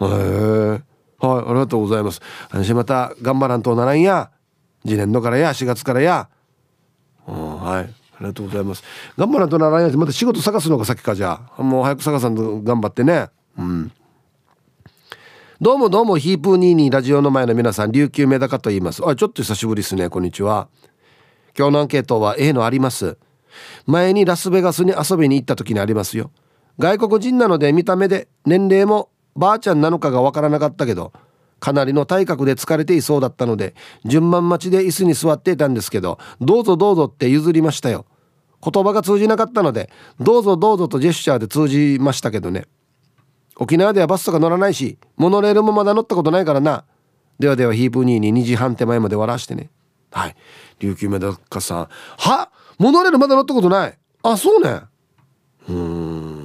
[0.00, 0.08] へえ。
[0.08, 0.82] はい
[1.20, 2.20] ありがとうございます。
[2.50, 4.32] 私また頑張らんとならんや。
[4.84, 6.28] 次年度からや4月からや。
[7.28, 7.86] うんはいあ
[8.18, 8.82] りがとうございます。
[9.16, 9.96] 頑張らんとならんや。
[9.96, 11.62] また仕事探すのが先かじゃあ。
[11.62, 13.28] もう早く探さんと頑張ってね。
[13.56, 13.92] うん。
[15.60, 19.00] どうもどうもヒープーニーニーラジオの前の皆さん琉球メダカと言います。
[19.08, 20.08] あちょっと久しぶりですね。
[20.08, 20.66] こんにちは。
[21.56, 23.16] 今日のアンケートは A のあります。
[23.86, 26.30] 前にラスベガスに遊びに行った時にありますよ。
[26.78, 31.12] 外国人なので見た目で年齢もばあちゃんなのかがわからなかったけど
[31.60, 38.06] かなりの体格で疲れていそうだったので順番待ちで椅子に座っていたんですけどどうぞどうぞって譲りましたよ。
[38.64, 42.66] 言葉が通じなかったのでどうぞどうぞとジェスチャーで通じましたけどね。
[43.56, 46.84] 沖縄ではバスとか乗らないしモノレールもまだ乗ったことないからな。
[47.38, 49.70] ではではヒープニーに2時半手前まで笑わしてね。
[50.10, 50.36] はい。
[50.78, 51.88] 琉球メダカさん。
[52.18, 52.48] はモ
[52.90, 53.98] ノレールまだ乗ったことない？
[54.22, 54.80] あそうね。
[55.68, 56.42] うん。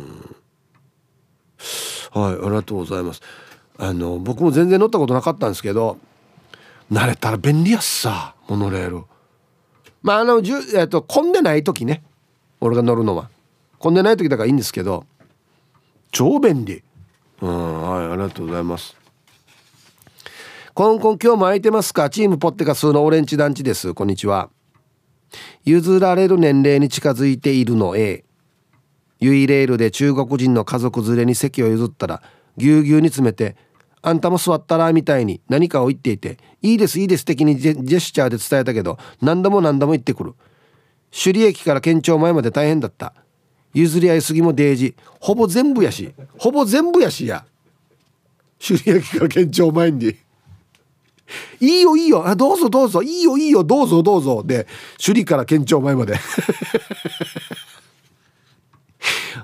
[2.12, 3.21] はいありがとうございます。
[3.78, 5.97] あの僕も全然乗ったことなかったんですけど
[6.91, 9.04] 慣れたら便利やっさモノレール。
[10.02, 12.04] まああのじゅ、えっと、混んでない時ね
[12.60, 13.30] 俺が乗るのは。
[13.80, 15.06] 混んでない時だからいいんですけど
[16.12, 16.84] 超便利。
[17.41, 18.95] うんはいありがとうございます。
[20.73, 22.10] コンコン今日も空いてますか？
[22.10, 23.93] チームポッテガスのオレンジ団地です。
[23.93, 24.50] こんにちは。
[25.66, 27.96] 譲られる年齢に近づいているの。
[27.96, 28.24] A
[29.20, 32.22] ユイレールで中国人の家族連れに席を譲ったら
[32.56, 33.56] ぎゅうぎゅうに詰めて
[34.04, 40.36] 「あんたも座ったら」みたいに何かを言っていて「いいですいいです」的にジェスチャーで伝えたけど何度も何度も言ってくる。
[41.12, 43.13] 首里駅から県庁前まで大変だった。
[43.74, 44.96] 譲り合いすぎもデージ。
[45.20, 47.46] ほぼ全部やしほぼ全部やしや。
[48.60, 50.16] 首里駅から県庁前に。
[51.60, 52.36] いいよいいよ。
[52.36, 53.02] どうぞどうぞ。
[53.02, 53.63] いいよいいよ。
[53.63, 54.44] どうぞどうぞ。
[54.46, 54.68] で
[55.04, 56.16] 首里から県庁前まで。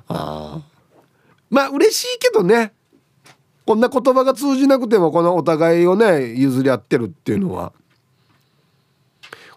[0.07, 0.61] あ
[1.49, 2.73] まあ嬉しいけどね。
[3.65, 7.71] こんな言葉が通じなくてもこのお互いをね譲り合ってるっていうのは。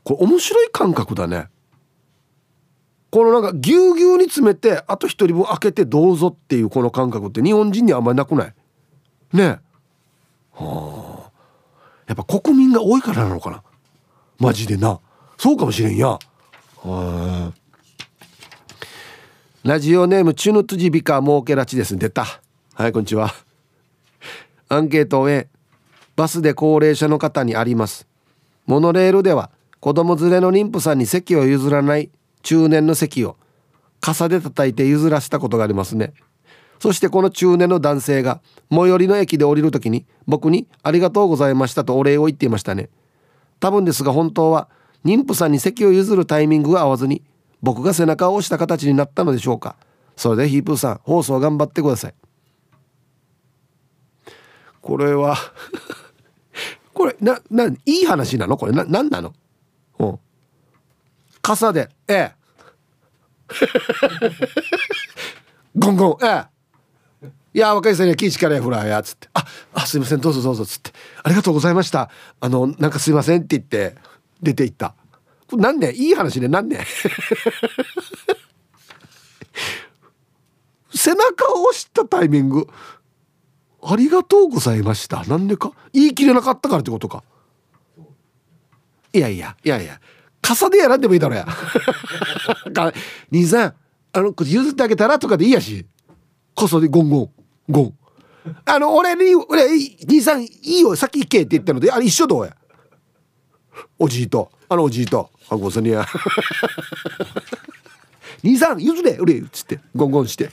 [0.05, 1.49] これ面白い感覚だね。
[3.11, 8.55] このなんかぎゅうぎゅうに詰めてあと一人分開けてどうぞっていうこの感覚って日本人にはあんまりなくない？
[9.33, 9.59] ね
[10.53, 11.16] はあ。
[12.07, 13.63] やっぱ国民が多いからなのかな。
[14.39, 15.01] マジでな。
[15.39, 16.19] そうかもしれんや。
[19.65, 21.97] ラジオネームチュヌトジビカモーケラチです。
[21.97, 22.25] 出た。
[22.75, 23.35] はいこんにちは。
[24.69, 25.49] アンケートへ
[26.15, 28.07] バスで高齢者の方にあります。
[28.67, 32.11] モノレールでは子供連れの妊婦さんに席を譲らない
[32.43, 33.37] 中年の席を
[34.01, 36.15] 傘で叩いて譲らせたことがありますね。
[36.79, 42.91] そしてこの中年の男性が最寄りの駅で降りる時に僕に「ありがとうございました」とお礼を言っていましたね。
[43.61, 44.69] 多分ですが本当は
[45.05, 47.23] 妊婦さんに席を譲るタイミングが合わずに
[47.63, 49.77] 僕が背中を押した形になったのでしょうか。
[50.17, 52.15] それでヒープーさん放送頑張ってください。
[54.81, 55.37] これは
[56.95, 58.57] これなないい話なの？
[58.57, 59.33] これな何なの？
[59.99, 60.19] うん。
[61.43, 62.33] 傘でええ。
[65.77, 66.45] ゴンゴンええ。
[67.57, 70.21] いや若いさんにはキーチカレーフラーやつって「ああすいません。
[70.21, 70.93] どうぞどうぞ」つって
[71.25, 72.11] 「ありがとうございました。
[72.39, 73.97] あのなんかすいません」って言って
[74.43, 74.95] 出て行った。
[75.53, 75.95] なんで？
[75.95, 76.85] いい話でなんで？
[80.95, 82.69] 背中を押したタイミング
[83.83, 85.73] ありがとうございましたなんでか？
[85.95, 87.23] 言い切れなかったからってことか
[89.15, 89.99] いやいやいやいや
[90.43, 91.47] 傘でやらんでもいいだろや
[93.33, 93.75] 兄さん
[94.13, 95.87] あの譲ってあげたらとかでいいやし。
[96.55, 97.36] 傘でゴンゴン。
[97.69, 97.95] ゴン
[98.65, 99.67] あの俺に俺
[100.09, 102.57] 兄さんいいよ先行けって言ったのであれ一緒どうや。
[103.99, 104.51] おじいと。
[104.69, 105.31] あのおじいと。
[105.49, 106.07] あごさにや。
[108.43, 109.81] 兄さん譲れ俺っつって。
[109.95, 110.51] ゴンゴンして。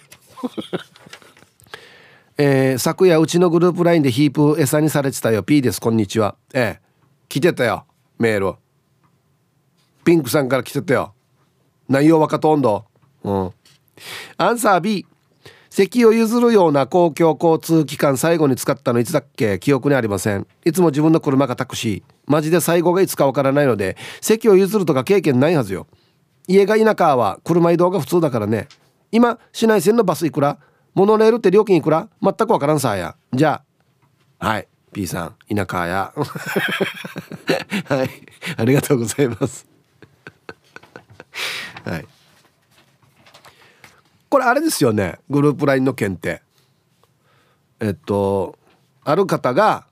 [2.37, 5.43] えー、昨夜うちのグループ LINE でヒープ餌にされてたよ。
[5.43, 5.79] P です。
[5.79, 6.35] こんにちは。
[6.53, 6.81] ええ。
[7.29, 7.85] 来てたよ。
[8.17, 8.55] メール
[10.03, 11.13] ピンクさんから来てたよ。
[11.87, 12.85] 内容若とんど。
[13.23, 13.53] うん。
[14.37, 15.05] アンサー B
[15.73, 19.57] 席を譲るような公共交通機関最後に使ったのいつだっけ？
[19.57, 20.45] 記憶にありません。
[20.63, 22.13] いつも自分の車がタクシー。
[22.27, 25.87] マジで最後がいつかわからないので席を譲るとか経験ないはずよ。
[26.47, 28.67] 家が田舎は車移動が普通だからね。
[29.11, 30.59] 今市内線のバスいくら？
[30.93, 32.07] モノレールって料金いくら？
[32.21, 33.15] 全くわからんさや。
[33.33, 33.63] じゃ
[34.37, 34.67] あはい。
[34.93, 36.13] P さん田舎や。
[37.89, 38.09] はい。
[38.57, 39.65] ありがとうございます。
[41.83, 42.05] はい。
[44.33, 45.19] これあれですよね。
[45.29, 46.41] グループ LINE の件って。
[47.79, 48.57] えっと
[49.03, 49.85] ある方が、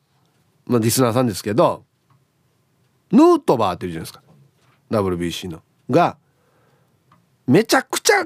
[0.66, 1.84] まあ、リスナーさんですけど
[3.12, 4.24] ヌートバーっていうじゃないですか。
[4.90, 5.62] WBC の。
[5.92, 6.18] が
[7.46, 8.26] めちゃくちゃ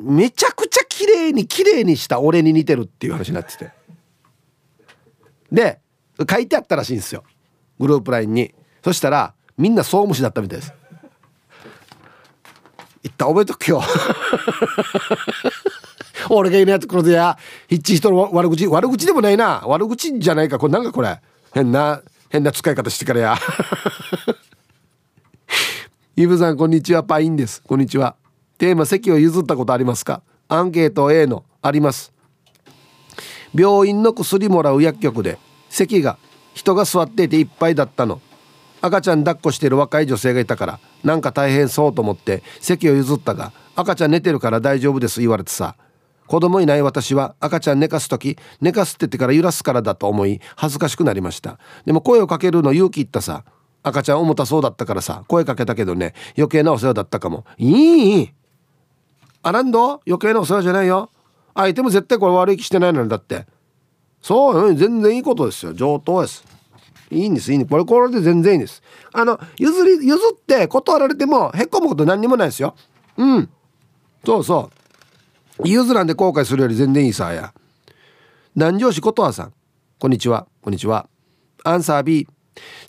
[0.00, 3.70] めちゃくちゃ綺麗に綺麗にした俺に似てるっていう話になってて。
[5.52, 5.78] で
[6.28, 7.22] 書いてあったらしいんですよ。
[7.78, 8.52] グループ LINE に。
[8.82, 10.74] そしたらみんな総無視だったみたいです。
[13.04, 13.82] いった覚えとくよ。
[16.30, 17.36] 俺がいないところでや。
[17.68, 19.62] ヒッチ人の悪口悪口でもないな。
[19.66, 20.58] 悪口じゃないか。
[20.58, 21.20] これなんかこれ。
[21.52, 22.00] 変な
[22.30, 23.36] 変な使い方してからや。
[26.16, 27.04] イブさんこんにちは。
[27.04, 27.62] パインです。
[27.62, 28.16] こんにちは。
[28.56, 30.22] テーマ席を譲ったことありますか？
[30.48, 31.44] アンケート A の。
[31.60, 32.12] あります。
[33.54, 35.38] 病院の薬もらう薬局で
[35.68, 36.16] 席が
[36.54, 38.22] 人が座っていていっぱいだったの。
[38.84, 45.76] 赤ちゃん抱っこしてる若い女性がいたからなんか大変そうと思って席を譲ったが赤ちゃん寝てるから大丈夫です言われてさ。
[46.26, 51.58] 子供いない私は赤ちゃん寝かす時寝かすって言ってから揺らすからだと思い恥ずかしくなりました。
[51.86, 53.44] でも声をかけるの勇気いったさ。
[53.82, 57.46] 赤ちゃん重たそうだったからさ声かけたけどね余計なお世話だったかも。
[57.56, 58.30] いい
[59.42, 61.10] アランド余計なお世話じゃないよ。
[61.54, 63.46] 相手も絶対これ悪い気してないのにだって。
[64.20, 65.72] そう全然いいことですよ。
[65.72, 66.53] 上等です。
[67.10, 67.70] いいんですいいんです。
[67.70, 68.82] これこれで全然いいんです。
[69.12, 72.74] あの譲り譲って断られてもへこむこと何にもないですよ。
[73.16, 73.50] うん。
[74.24, 74.70] そうそ
[75.58, 75.68] う。
[75.68, 77.52] 譲らんで後悔するより全然いいさや。
[78.54, 79.52] 南城市琴葉さん。
[79.98, 80.46] こんにちは。
[80.62, 81.08] こんにちは。
[81.64, 82.26] アンサー B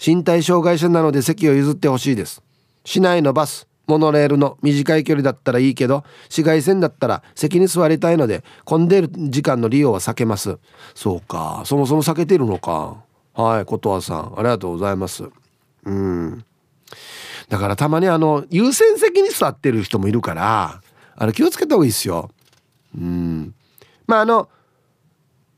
[0.06, 2.42] 身体障害者なので席を譲ってほしいです。
[2.84, 10.58] 市内のバスモノレールの短い距離だったらいいけど紫外線だったら席に座りたいので混んでる時間の利用は避けます。
[10.94, 11.64] そうか。
[11.66, 13.05] そもそも避けてるのか。
[13.36, 15.26] はい琴葉さんありがとうございます。
[15.84, 16.46] うん。
[17.50, 20.82] だからたまにあの優先席に座ってる人もいるから
[21.16, 22.32] あの気をつけた方がいいですよ。
[22.98, 23.54] うん。
[24.08, 24.50] まああの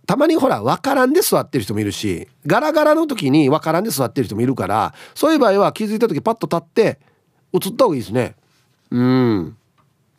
[0.07, 6.99] たまにほら分からんで座ってる人もいるしガラガラの時に分からんで座ってる人もいるからそういう場合は気づいた時パッと立って
[7.53, 8.35] 映った方がいいですね。
[8.89, 9.57] うん。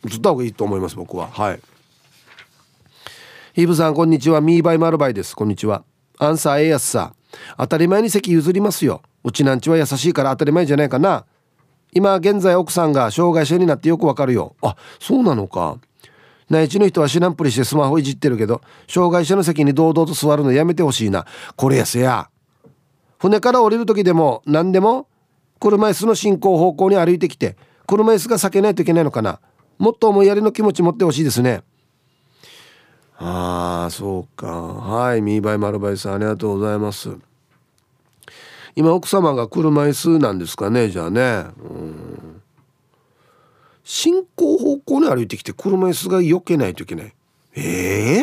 [0.09, 1.28] 映った方がいいと思います僕は。
[1.28, 1.61] はい。
[3.54, 4.40] ヒーブさんこんにちは。
[4.40, 5.34] ミーバイマルバイです。
[5.34, 5.82] こんにちは。
[6.18, 7.14] アンサー A やすさ
[7.56, 9.02] 当たり前に席譲りますよ。
[9.24, 11.24] うちなんちは優しいから当たり前じゃないかな。
[11.92, 14.56] 今現在奥さんが障害者になってよくわかるよ。
[14.62, 15.78] あそうなのか。
[16.50, 21.26] 内地の人は知らんぷりしてスマホいじってるけど障害者の席に堂々と座るのやめてほしいな。
[21.56, 22.30] これやせや。
[23.18, 25.08] 船から降りる時でも何でも
[25.60, 27.56] 車椅子の進行方向に歩いてきて
[27.86, 29.40] 車椅子が避けないといけないのかな。
[29.78, 31.62] もっと思いやりの気持ち持ってほしいですね。
[33.18, 34.46] ああそうか。
[34.46, 37.10] はいミーバイマルバイさんありがとうございます。
[38.76, 41.46] 今奥様が車椅子なんですかねじゃあね。
[41.60, 42.42] うん。
[43.82, 47.12] 進行方向に歩いてきて車椅子が避けないといけない。
[47.56, 48.22] ええ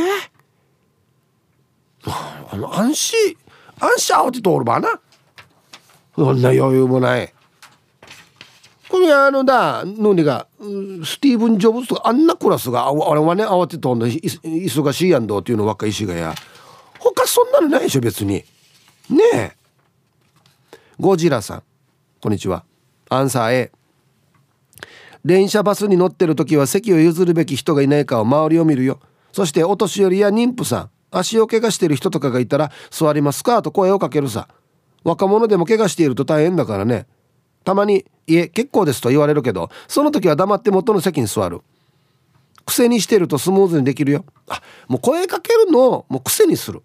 [2.04, 2.12] ー、
[2.52, 3.36] あの安心
[3.80, 5.02] 安心慌て通るばな。
[6.16, 7.35] そんな余裕もない。
[8.96, 9.84] これあのだ。
[9.84, 16.34] のにがスティーブン・ジョブズとかあんなクラスがあれはね慌てとんの忙しいやんどうっていうの若い石がや
[16.98, 18.46] 他そんなのないでしょ別に。
[19.10, 19.52] ねえ。
[20.98, 21.64] ゴジラさん。
[22.22, 22.64] こんにちは。
[23.10, 23.72] アンサー A
[25.26, 29.02] 電車バスに乗ってる時は席を譲るべき人がいないかを周りを見るよ。
[29.34, 30.90] そしてお年寄りや妊婦さん。
[31.12, 33.62] 足を怪我してる人とかがいたら座りますか？
[33.62, 34.48] と声をかけるさ。
[35.04, 37.08] 若者でも怪我していると大変だからね。
[37.66, 41.62] たまに「いえ結構です」と言われるけどその時は黙って元の席に座る。
[42.66, 44.26] 癖にしてるとスムーズにできるよ。
[44.48, 46.82] あもう声かけるのをもう癖にする。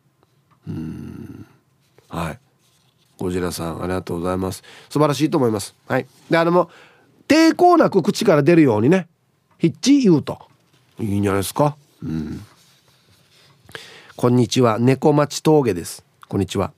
[0.68, 1.46] うん。
[2.08, 2.38] はい。
[3.18, 4.62] ゴジラさんありがとうございます。
[4.90, 5.74] 素晴らしいと思います。
[5.86, 6.06] はい。
[6.28, 6.70] であのも
[7.28, 9.08] 抵抗なく口から出るようにね。
[9.58, 10.38] ヒッチ言うと。
[10.98, 11.76] いいんじゃないですか。
[12.02, 12.44] うん。
[14.16, 14.78] こんにちは。
[14.78, 16.04] 猫町峠です。
[16.28, 16.72] こんにちは。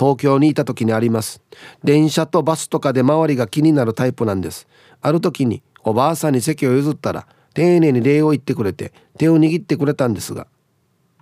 [0.00, 1.42] 東京にいた時にあります。
[1.84, 4.66] 電車とバスとかで周りが気になるタイプなんです。
[5.02, 10.46] ある時におばあさんに席を譲ったら丁寧に礼を言ってくれて手を握ってくれたんですが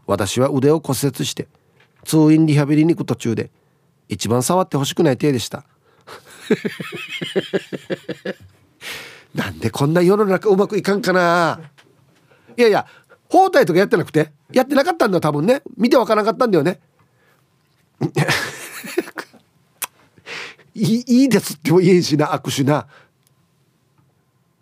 [0.07, 1.49] 私は腕を骨折して
[2.05, 3.51] 通院リハビリに行く途中で
[4.09, 5.64] 一番触ってほしくない手でした。
[9.35, 11.59] なんでこんな世の中うまくいかんかな。
[12.57, 12.87] いやいや
[13.29, 15.62] 包帯とかやってなくてやってなかったんだ多分ね。
[15.76, 16.79] 見てわからなかったんだよね。
[20.79, 22.87] いいいですっても言えんしな握手な。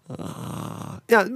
[0.08, 1.26] あいや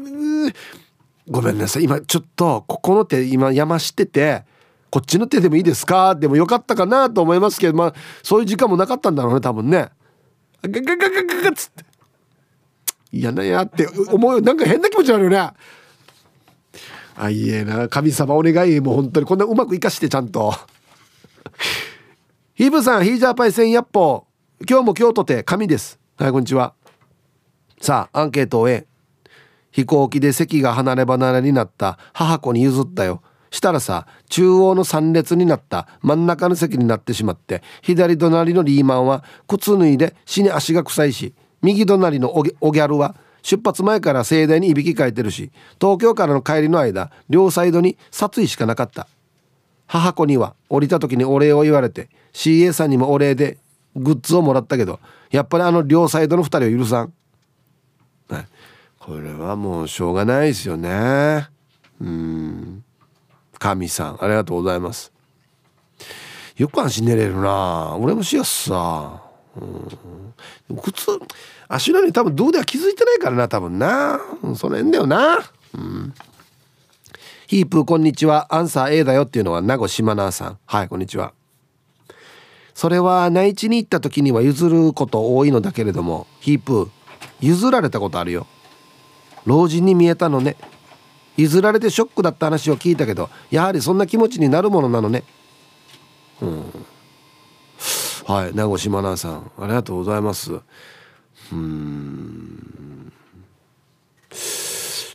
[1.29, 1.85] ごめんなさい。
[1.85, 4.45] 今ちょっとここの手今山してて
[4.91, 6.15] こっちの手でもいいですか？
[6.15, 9.91] でもよかったかなと思いますけどまあそういう時間もなかったんだろうね多分ね。
[10.63, 11.85] ガガガガガガガっつって
[13.13, 15.51] 嫌なやって思うなんか変な気持ちになるよね
[17.17, 20.55] あいえな神様お願いもう本当にこんなうまくいかしてちゃんと
[22.55, 24.27] ヒーブさんヒージャーパイセンヤッポ
[24.69, 25.99] 今日も京都で神です。
[26.19, 26.75] はいこんにちは。
[27.81, 28.87] さあアンケートを A
[29.71, 33.23] 飛行機で席が離れ離れになった母子に譲ったよ。
[33.51, 49.09] したらさ中央の3列になった真ん中の席になってしまって左隣のリーマンは靴脱いで死に足が臭いし右隣のオギャルは出発前から盛大にいびきかいてるし東京からの帰りの間両サイドに殺意しかなかった。
[49.87, 53.57] 母子には降りた時にお礼を言われて CA さんにもお礼で
[53.97, 57.13] グッズをもらったけどやっぱりあの両サイドの2人を許さん、
[58.29, 58.47] はい、
[58.99, 61.49] これはもうしょうがないですよね。
[62.01, 62.85] うん。
[63.59, 65.13] 神さんありがとうございます。
[66.57, 67.97] よく安心寝れるな。
[67.97, 69.23] 俺もしやすさ。
[70.69, 70.77] うん。
[70.79, 71.07] 靴
[71.69, 74.21] 足のに多分どうでは気づいてないからな多分な、
[74.57, 75.39] その辺だよな。
[75.75, 76.15] うん。
[77.47, 78.55] ヒープこんにちは。
[78.55, 80.59] アンサー A だよっていうのは名護島奈さん。
[80.67, 81.33] はいこんにちは。
[82.75, 86.91] それは内地に行った時には譲ること多いのだけれどもヒープ
[87.41, 88.47] 譲られたことあるよ。
[89.47, 90.57] 老人に見えたのね。
[91.37, 95.25] 譲られてショックだった話を聞いたけどやはりそんな気持ちになるものなのね。
[96.41, 96.65] うん。
[98.27, 100.61] はい名越真奈さんありがとうございます。
[101.53, 103.13] うん。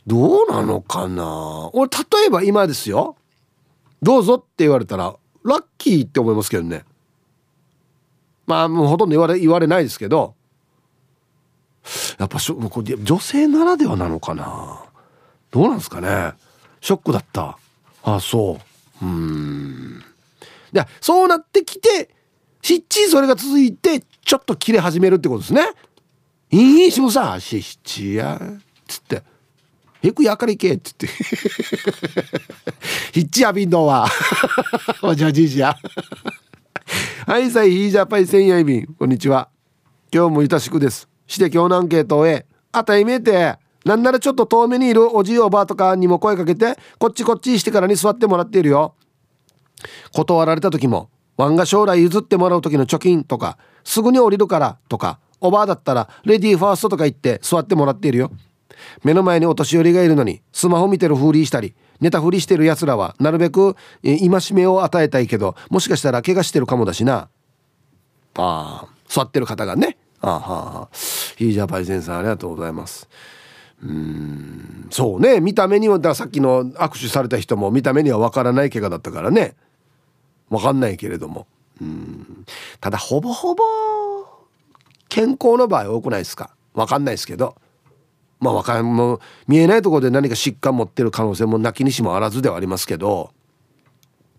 [0.06, 1.70] どうなのかな。
[1.72, 3.16] 俺例えば今ですよ。
[4.02, 6.84] どうぞって言われたらラッキーって思いますけどね。
[8.46, 10.34] まあもうほとんど言われ言われないですけど
[12.18, 14.84] やっぱしょ女性ならではなのかな。
[15.50, 16.32] どうなんですかね。
[16.80, 17.58] ショックだった。
[18.02, 18.58] あそ
[19.02, 19.04] う。
[19.04, 20.02] うん。
[20.72, 22.10] でそうなってきて
[22.62, 25.62] しっちりそれが続いてちょっと切れ始めるってことですね。
[26.50, 28.40] いいしもさしっちや
[28.86, 29.22] つって
[30.02, 31.06] 「へくやかりけ」っつって
[33.12, 34.08] 「ひっちやびんどは。
[35.02, 35.76] おじゃじいじや。
[37.26, 39.48] はいさいヒージャパイセンヤイビンこんにちは。
[40.14, 41.08] 今日もいたしくです。
[41.26, 42.46] して今日のアンケートへ。
[42.70, 48.94] あたいめてなんならちょっと遠目にいるおじいおばあとかにも声かけてこっちこっちしてからに座ってもらっているよ。
[50.12, 58.30] 断られた時もワンが将来譲ってもらう時の貯金とかすぐに降りるからとかおばあだったらレディーファーストとか言って座ってもらっているよ。
[59.02, 67.28] 目の前にお年寄りがいるのにスマホ見てるふりしたり寝たふりしてる奴らはなるべく戒めを与えたいけどもしかしたら怪我してるかもだしな。
[68.34, 69.96] ああ座ってる方がね。
[70.20, 70.88] あはあ
[71.36, 72.18] ヒージャーパイセンさん。
[72.18, 73.08] ありがとうございます。
[73.82, 75.40] うんそうね。
[75.40, 79.54] 見た目にはださっきの握手された人も見た目には分からない怪我だったからね。
[80.48, 81.46] 分かんないけれども。
[81.80, 82.46] うん。
[82.80, 83.62] ただほぼほぼ
[85.08, 86.50] 健康の場合多くないですか？
[86.74, 87.54] 分かんないですけど。
[88.40, 93.30] まあ分かんも見えないところで何か疾患持ってる可能性もなきにしもあらずではありますけど。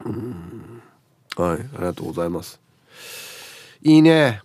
[0.05, 0.81] うん。
[1.35, 2.59] はいありがとうございます。
[3.81, 4.41] いいね。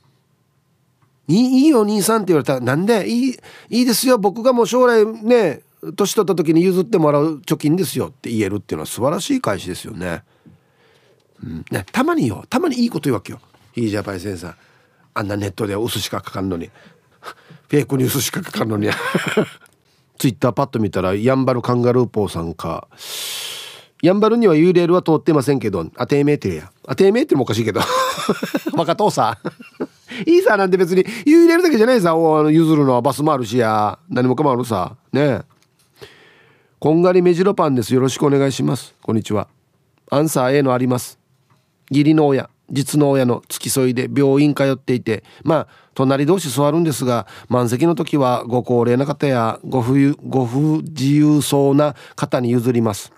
[1.28, 3.38] いいいいよ兄さんって言われたらなんでいい
[3.70, 4.18] いいですよ。
[4.18, 5.62] 僕がもう将来ね
[5.96, 10.22] 年取った時に譲ってもらう貯金ですよって言えるっていうのは素晴らしい返しですよね。
[11.42, 12.44] うん、ねたまによ。
[12.48, 13.40] たまにいいこと言うわけよ。
[13.74, 14.54] いいじゃパイセンさん。
[15.14, 16.70] あんなネットで薄しかかかんのに。
[17.68, 18.88] フェイクニュースしかかかんのに
[20.18, 22.88] ツイッターパッと見たらヤンバルカンガルーポーさんか
[24.02, 26.72] やんばるには URL は通ってませんけど、あてめえってや。
[26.88, 27.80] あてめえってもおかしいけど。
[28.74, 29.38] 若父さ
[30.26, 30.28] ん。
[30.28, 34.00] いいさ、なんて別に URL だけじゃないさ、お譲るのはバスもあるしや。
[34.10, 34.96] 何もかもあるさ。
[35.12, 35.40] ねえ
[36.80, 37.94] こんがり目白パンです。
[37.94, 38.92] よろしくお願いします。
[39.02, 39.46] こんにちは。
[40.10, 41.20] アンサー A のあります。
[41.88, 53.12] 義理の親、実の親の付き添いで病院通っていて、まあ、隣同士座るんですが、満席の時はご高齢な方やご不ご不自由そうな方に譲ります。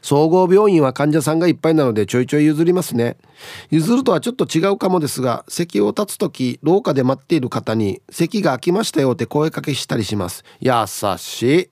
[0.00, 3.16] 総合病院は患者さんがいっぱいなのでちょいちょい譲りますね。
[3.70, 10.44] 譲るとはちょっと違うかもですが席を立つ時廊下で待っている方に席が空きましたよって声かけしたりします。
[10.60, 10.72] 優
[11.18, 11.70] しい。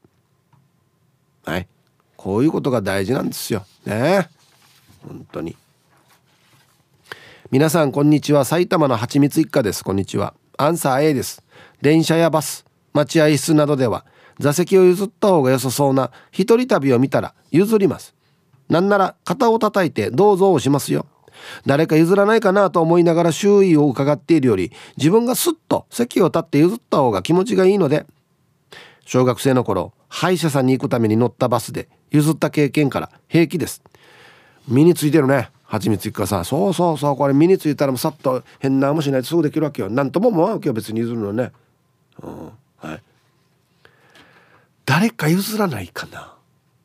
[1.45, 1.69] はい。
[2.17, 3.65] こういうことが大事なんですよ。
[3.85, 4.29] ね。
[5.07, 5.57] 本当に。
[7.53, 8.45] 皆さんこんにちは。
[8.45, 9.85] 埼玉のはちみつ一家です。
[9.85, 10.35] こんにちは。
[10.59, 11.45] アンサー A です。
[11.81, 14.05] 電車やバス待合室などでは
[14.41, 18.17] 座席を譲った方が良さそうな一人旅を見たら譲ります。
[18.69, 21.07] なんなら肩を叩いてどうぞをしますよ。
[21.65, 28.07] 誰か譲らないかなと思いながら周囲を伺っているより自分がスッと席を立って譲った方が気持ちがいいので
[29.05, 33.85] 小学生の頃歯医者さんに行くために乗ったバスで譲った経験から平気です。
[34.67, 35.51] 身についてるね。
[35.67, 39.91] 蜂蜜一家さそうそうそうこれ身についたらもうさっと変なもしないとすぐできるわけよ。
[39.91, 41.53] なんとも思わんわけよ別に譲るのね、
[42.23, 43.03] うん、はい。
[44.85, 46.35] 誰か譲らないかな。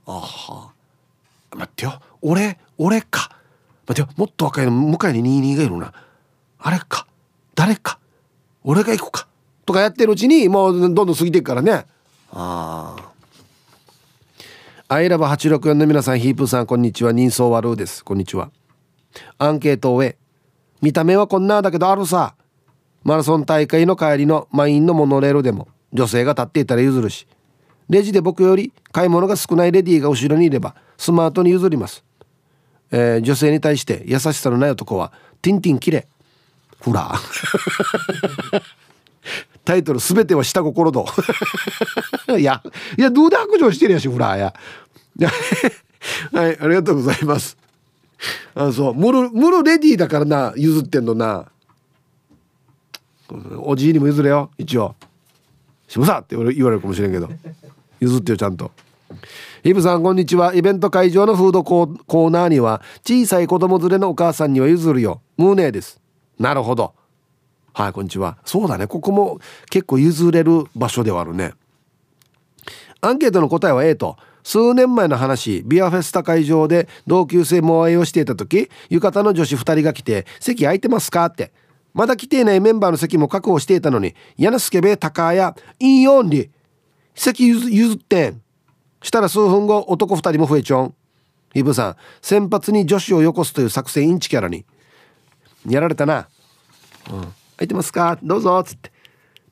[0.07, 0.71] あは
[1.55, 2.01] 待ってよ。
[2.21, 3.37] 俺俺か。
[3.87, 4.15] 待ってよ。
[4.17, 5.93] もっと若いの向かいに22がいるな。
[6.59, 7.05] あれか。
[7.53, 7.99] 誰か。
[8.63, 9.27] 俺が行くか。
[9.65, 11.85] とかやってるうちにもうどんどん過ぎていくからね。
[12.31, 13.11] ああ
[14.87, 17.11] アイラブ864の皆さんヒープさんこんにちは。
[17.11, 18.03] 人相悪うです。
[18.03, 18.51] こんにちは。
[19.37, 20.03] アンケートを
[20.81, 22.35] 見た目はこんなだけどあるさ。
[23.03, 27.27] マラソン大会の帰りの満員のモノレールでも女性が立っていたら譲るし。
[27.91, 32.05] レジで僕より買い物が少ないレディーが後ろにいればスマートに譲ります、
[32.89, 36.07] えー、女性に対して優しさのない男はティンティンキレ
[36.79, 37.11] ほら
[39.65, 41.05] タイトルすべては下心と
[42.39, 42.63] いや
[42.97, 44.53] いやどうで白状してるやしフラーや。
[46.31, 47.57] はいありがとうございます
[48.55, 48.93] あそう。
[48.93, 51.51] ムルムルレディーだからな譲ってんのな。
[53.59, 54.93] おじいにも譲れよ一応
[55.87, 57.29] 「しむさ!」って言われるかもしれんけど。
[57.99, 58.71] 譲ってよちゃんと。
[59.63, 60.55] イブさんこんにちは。
[60.55, 65.21] イベント会場のフードコーナーには小さい子供連れのお母さんには譲るよ。
[65.37, 66.01] ムーネーです。
[66.39, 66.93] なるほど。
[67.73, 68.37] はいこんにちは。
[68.43, 68.87] そうだね。
[68.87, 71.53] ここも結構譲れる場所ではあるね。
[73.01, 74.17] アンケートの答えは A と。
[74.43, 81.51] 数年前の話ビアフェスタ会場で同級生モアイをしていた時浴衣の女子2人が来て「席空いてますか?」って。
[81.93, 86.49] まだ来ていないメンバーの席も確保していたのに矢之助部高谷インヨンリ
[87.13, 88.41] 席譲ってん。
[89.03, 90.93] したら数分後男2人も増えちょん。
[91.53, 94.63] イブさん先発に女子をよこすという作戦インチキャラに。
[95.67, 96.29] やられたな。
[97.11, 97.21] うん。
[97.21, 97.33] 空
[97.63, 98.17] いてますか？
[98.23, 98.91] どうぞっつって。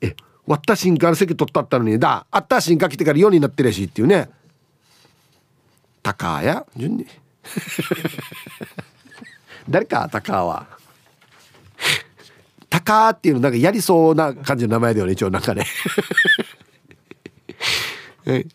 [0.00, 0.16] え
[0.46, 2.26] 割った瞬間席取ったったのにだ。
[2.30, 4.30] あった瞬間来てから4になってるしっていうね。
[6.14, 6.64] 高谷？
[6.76, 7.06] 順に。
[9.68, 10.66] 誰か高は。
[12.68, 15.66] 高っていうのなんかやりそうな感じの名前だよね一応なんかね。
[18.24, 18.46] はい。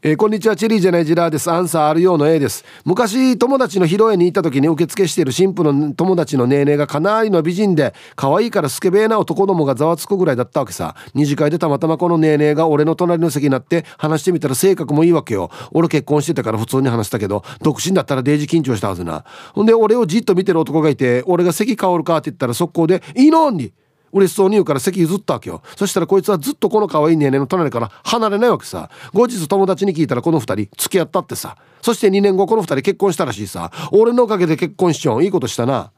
[0.00, 0.54] えー、こんにちは。
[0.54, 1.50] チェリーじゃないジラーです。
[1.50, 2.64] アンサーあるようの A です。
[2.84, 10.94] 昔友達の披露宴に行った時に受付している新婦の友達のネーネーがかなりの美人で可愛いからスケベーな男どもがざわつくぐらいだったわけさ。
[11.14, 15.50] 二次会でたまたまこのネーネーが俺の隣の席になって話してみたら性格もいいわけよ。
[15.72, 19.24] 俺結婚してたから普通に話したけど独身だったらデージ緊張したはずな。
[19.52, 23.72] ほんで俺をじっと見てる男がいて俺が席変わるかって言ったら速攻で「いいのに!」
[24.12, 25.62] 嬉しそうに言うから席譲ったわけよ。
[25.76, 28.90] そしたらこいつはずっとこの可愛いネーネの隣から離れないわけさ。
[29.12, 31.56] 後日友達に聞いたらこの2人付き合ったってさ。
[31.82, 33.70] そして2年後この2人結婚したらしいさ。
[33.92, 35.90] 俺のおかげで結婚しちゃういいことしたな。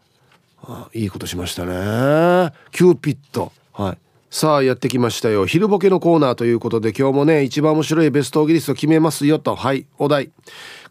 [0.63, 2.53] あいいことしましたね。
[2.73, 3.53] キューピッド。
[3.73, 3.99] はい。
[4.31, 5.47] さあやってきましたよ。
[5.47, 9.57] 昼ボケのコーナーということで今日もね一番面白いベストオギリスト決めますよと。
[9.57, 9.87] はい。
[9.99, 10.31] お題。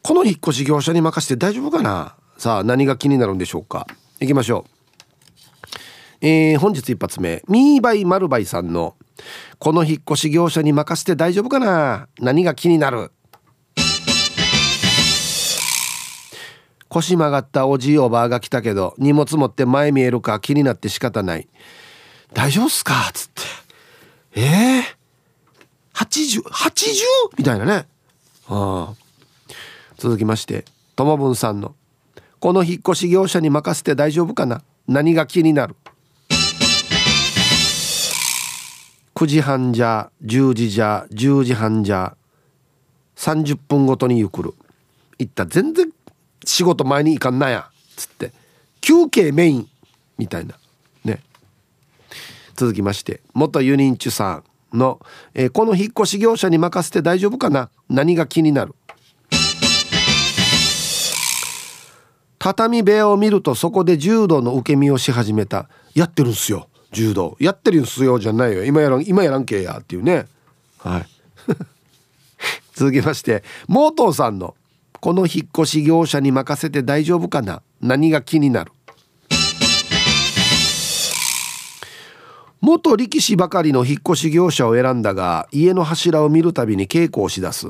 [0.02, 2.16] この引っ越し業者に任せて大丈夫かな？
[2.38, 3.86] さあ何が気になるんでしょうか？
[4.20, 4.79] 行きましょう。
[6.22, 8.96] えー、本日一発目ミーバイマルバイさんの
[9.58, 12.08] 「この引っ越し業者に任せて大丈夫かな？
[12.20, 13.12] 何が気になる?」
[16.90, 21.48] 腰曲がったおじいおばあが来たけど荷物持って前見えるか気になって仕方ない。
[22.34, 22.94] 大丈夫っすか？
[23.10, 23.42] っつって。
[24.42, 26.44] ええー、8080?
[27.38, 27.86] みたいなね。
[28.48, 28.94] ああ。
[29.98, 30.66] 続きまして
[30.96, 31.76] ともぶんさんの
[32.40, 34.64] 「この引っ越し業者に任せて大丈夫かな？
[34.88, 35.76] 何が気になる?」
[39.20, 42.16] 9時半じゃ10時じゃ10時半じゃ
[43.18, 44.54] 30分ごとにゆくる。
[45.18, 45.92] 行った全然
[46.46, 48.32] 仕事前に行かんなやつって。
[48.80, 49.68] 休憩メイン
[50.18, 50.56] みたいな。
[51.04, 51.22] ね。
[52.56, 54.42] 続きまして元ユニンチュさ
[54.72, 55.02] んの、
[55.34, 57.70] えー、この引っ越し業者に任せて大丈夫かな？
[57.90, 58.74] 何が気になる？
[62.38, 65.68] 畳部屋を見るとそこで柔道の受け身をし始めた。
[65.94, 66.70] やってるんすよ。
[66.92, 67.38] 柔道。
[67.40, 68.66] やってるんすよじゃないよ。
[68.66, 70.28] 今やらん今やらんけやっていうね。
[70.80, 71.08] はい。
[72.74, 74.56] 続きましてモートーさんの
[75.02, 77.62] 「この引っ越し業者に任せて大丈夫かな。
[77.82, 78.72] 何が気になる?」
[82.62, 87.68] 元力士ばかりの引っ越し業者を選んだが家の柱を見るたびに稽古をしだす。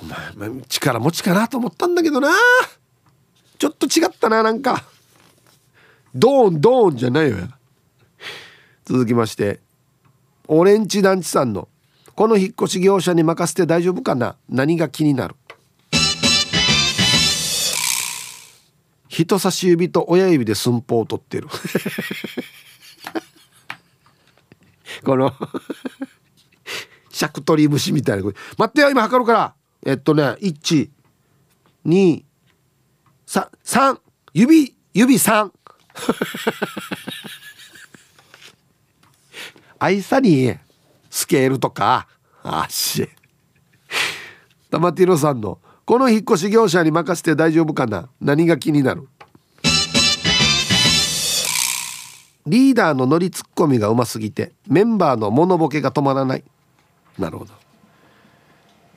[0.00, 2.30] お前力持ちかなと思ったんだけどな。
[3.58, 4.84] ちょっと違ったななんか。
[6.14, 7.36] ドーンドーンじゃないよ
[8.88, 9.60] 続きまして
[10.46, 11.68] オレンジ団地さんの
[12.16, 14.36] 「この引っ越し業者に任せて大丈夫かな？
[14.48, 15.36] 何が気になる?」
[19.10, 21.48] 人差し指と親指で寸法を取ってる。
[25.04, 25.34] この
[27.10, 28.22] シャクトリ節みたいな。
[28.22, 28.34] 待
[28.64, 29.54] ってよ今測るから。
[29.84, 30.22] えっとね
[31.84, 32.24] 123
[34.32, 35.50] 指指3
[39.78, 40.54] 愛さに
[41.10, 42.08] スケールとか。
[42.42, 43.08] あし。
[44.70, 48.08] 玉ティロさんのこの引っ越し業者に任せて大丈夫かな。
[48.20, 49.08] 何が気になる？
[52.46, 56.44] リーダーのノリツッコミがうますぎてメンバーのモノボケが止まらない。
[57.18, 57.52] なるほど。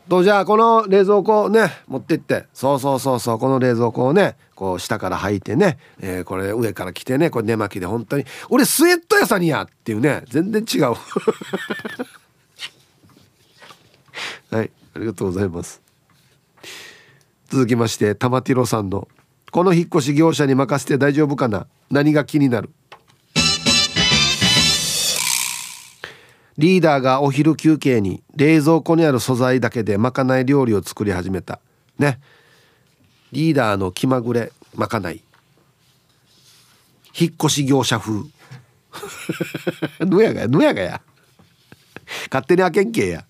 [0.10, 2.46] とじゃあこの冷蔵庫をね持ってって。
[2.54, 3.40] そうそうそうそう。
[3.40, 10.96] この冷蔵庫をねこう下から履いてね、えー、これ上から着てねこれ寝巻きで本当に俺スウェット屋さんやっていうね全然違う。
[14.52, 15.82] はいありがとうございます。
[17.50, 19.08] 続きまして玉ティロさんの
[19.52, 21.68] 「この引っ越し業者に任せて大丈夫かな？
[21.90, 22.70] 何が気になる?」
[26.58, 31.60] リーダーがお昼休憩に冷蔵庫にある素材だけでまかない料理を作り始めた。
[31.98, 32.20] ね。
[33.32, 35.24] リーダーの気まぐれまかない。
[37.18, 38.24] 引っ越し業者風。
[40.06, 41.02] ぬやがやぬやがや。
[42.30, 43.26] 勝手に開けんけや。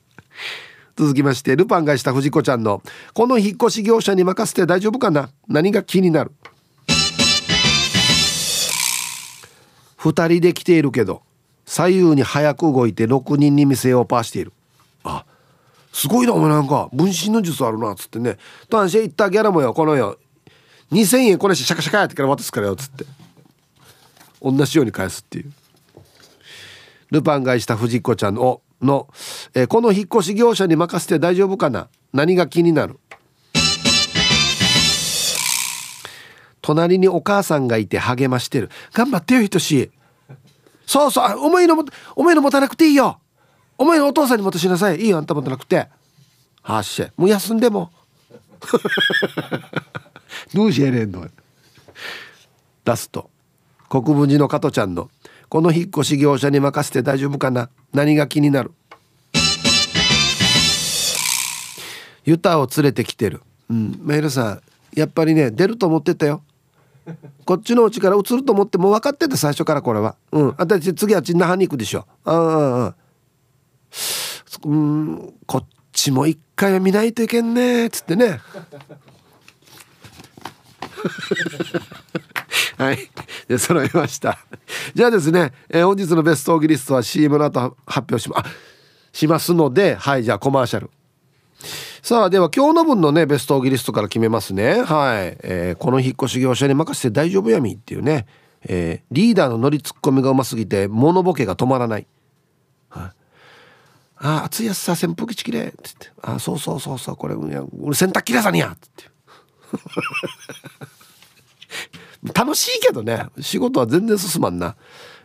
[0.97, 5.29] 続きましてルパンがした藤子ちゃんの「この引っ越し業者に任せて大丈夫かな？
[5.47, 6.31] 何が気になる?」
[9.97, 11.21] 2人で来ているけど。
[11.71, 14.51] 左右に早く動いて6人に店をパーしている。
[15.05, 15.23] あ
[15.93, 16.89] すごいなお前なんか。
[16.91, 20.17] 分身の術あるなっつってね「とんし行ったギャラもよこのよ。
[20.91, 23.05] 2,000円これしシャカシャカやってから渡すからよ」っつって。
[24.41, 25.53] 同じように返すっていう。
[27.09, 29.07] ルパン買いした藤子ちゃんをの、
[29.53, 31.87] えー、この引っ越し業者に任せて大丈夫かな。
[32.11, 32.99] 何が気になる。
[36.61, 38.69] 隣にお母さんがいて励ましてる。
[38.91, 39.89] 頑張ってよひとし
[40.91, 41.37] そうそう。
[41.45, 41.85] お前のも
[42.17, 43.17] お前の持たなくていいよ。
[43.77, 44.99] お前のお父さんに持たしなさい。
[44.99, 45.19] いいよ。
[45.19, 45.87] あんた持たなくて。
[46.61, 47.93] はっしもう休んでも。
[50.53, 51.29] どうしやれんの？
[52.83, 53.29] ラスト
[53.87, 55.09] 国分寺の加トちゃんの
[55.47, 57.69] この引っ越し業者に任せて大丈夫かな？
[57.93, 58.73] 何が気になる？
[62.25, 63.41] ユタを連れてきてる。
[63.69, 63.97] うん。
[64.03, 64.61] メールさん
[64.93, 66.43] やっぱりね出ると思ってたよ。
[67.45, 70.15] こっちのうちから移ると思ってもう分かってた最初からこれは。
[70.31, 70.55] うん。
[70.57, 72.05] 私次はち那覇に行くでしょ。
[72.25, 72.95] ああ
[74.63, 75.33] うんうん。
[75.45, 78.39] こっちも一回は見ないといけんねっつってね。
[82.77, 83.09] はい。
[83.47, 84.37] で揃いました。
[84.93, 88.43] じゃあですね、えー、本日のベストオーギリストは CM の後発表しま
[89.11, 90.89] しますのではいじゃあコマーシャル。
[92.01, 94.81] さあでは今日の分のねベストオギリストから決めますね。
[94.81, 98.25] はい、えー、この引っ越し業者に任せて大丈夫やみっていうね、
[98.63, 102.07] えー、リーダーの乗りツッコミがうますぎて物ボケが止まらない、
[102.89, 103.11] はい、
[104.17, 106.09] あ熱いやつさ扇風機ちきれって言って。
[106.23, 107.15] あそうそうそうそう。
[107.15, 107.53] これ俺
[107.95, 109.11] 洗濯機屋さんやって。
[112.33, 113.27] 楽しいけどね。
[113.39, 114.75] 仕事は全然進まんな。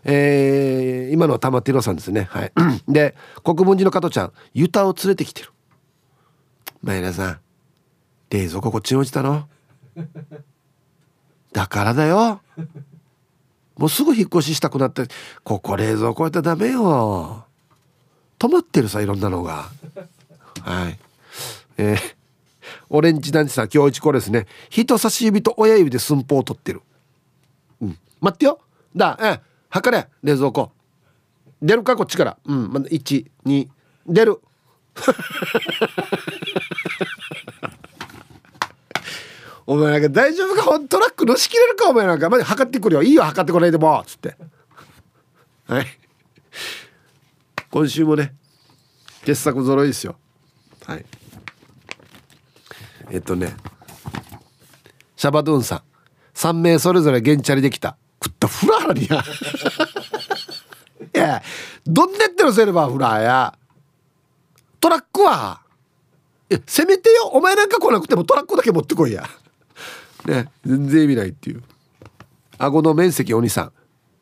[0.04, 2.28] えー、今のは玉ティロさんですね。
[2.30, 2.52] はい。
[2.86, 5.52] で国分寺の加トちゃんユタを連れてきてる。
[6.82, 7.40] マイナさん
[8.30, 9.48] 冷蔵庫こっちに落ちたの？
[11.52, 12.40] だからだよ。
[13.76, 15.06] もうすぐ引っ越ししたくなって
[15.44, 17.44] ここ冷蔵庫やったらダメよ。
[18.38, 19.70] 止まってるさいろんなのが。
[20.62, 20.98] はい。
[21.78, 21.98] えー、
[22.88, 24.46] オレンジ団地さん今日一これですね。
[24.70, 26.82] 人差し指と親指で寸法を取ってる。
[27.80, 27.98] うん。
[28.20, 28.60] 待ってよ。
[28.94, 30.08] だえ測れ。
[30.22, 30.72] 冷蔵庫。
[31.62, 32.38] 出るかこっちから。
[32.44, 32.72] うん。
[32.72, 33.68] まだ12
[34.06, 34.40] 出る。
[39.66, 40.78] お前なんか大丈夫か？
[40.88, 41.90] トラック乗し切れるか？
[41.90, 42.30] お前なんか。
[42.30, 43.02] まで測ってくるよ。
[43.02, 44.00] いいよ測ってこないでも。
[44.00, 44.36] っつって。
[45.66, 45.86] はい。
[47.70, 48.34] 今週もね
[49.24, 50.16] 傑作揃いですよ。
[50.86, 51.04] はい。
[53.10, 53.56] えっとね。
[55.16, 55.82] シャバドゥンさん。
[56.34, 57.96] 3名それぞれゲンチャリできた。
[58.22, 59.24] 食ったフラーラにや。
[61.14, 61.42] いや
[61.86, 62.52] どんなやっての？
[62.52, 63.58] せればフラーや。
[64.80, 65.60] トラックは
[66.66, 69.24] せめてよお前なんか来なくてもトラックだけ持ってこいや。
[70.26, 71.62] ね全然意味ないっていう。
[72.58, 73.72] 顎の面積お兄さん。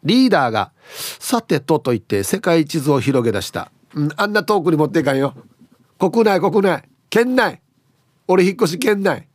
[0.05, 0.73] リーダーが
[1.19, 5.35] 「さてと」と言って世界地図を広げ出した、うん、あんな遠くに持っていかんよ。
[5.99, 6.89] 国内国内。
[7.09, 7.61] 県内。
[8.27, 9.29] 俺引っ越し県内。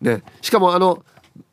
[0.00, 1.04] ねしかもあの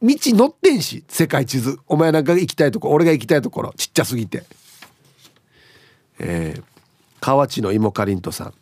[0.01, 1.79] 道乗ってんし世界地図。
[1.87, 3.73] お前なんか行きたいとこ俺が行きたいところ。
[3.77, 4.43] ちっちゃすぎて。
[6.19, 6.63] えー、
[7.23, 8.53] 河内の芋かりんとさん。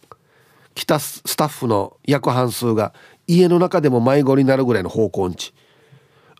[0.75, 2.93] 来たスタッフの約半数が
[3.25, 5.51] 家の中でも迷子になるぐらいの方向音痴。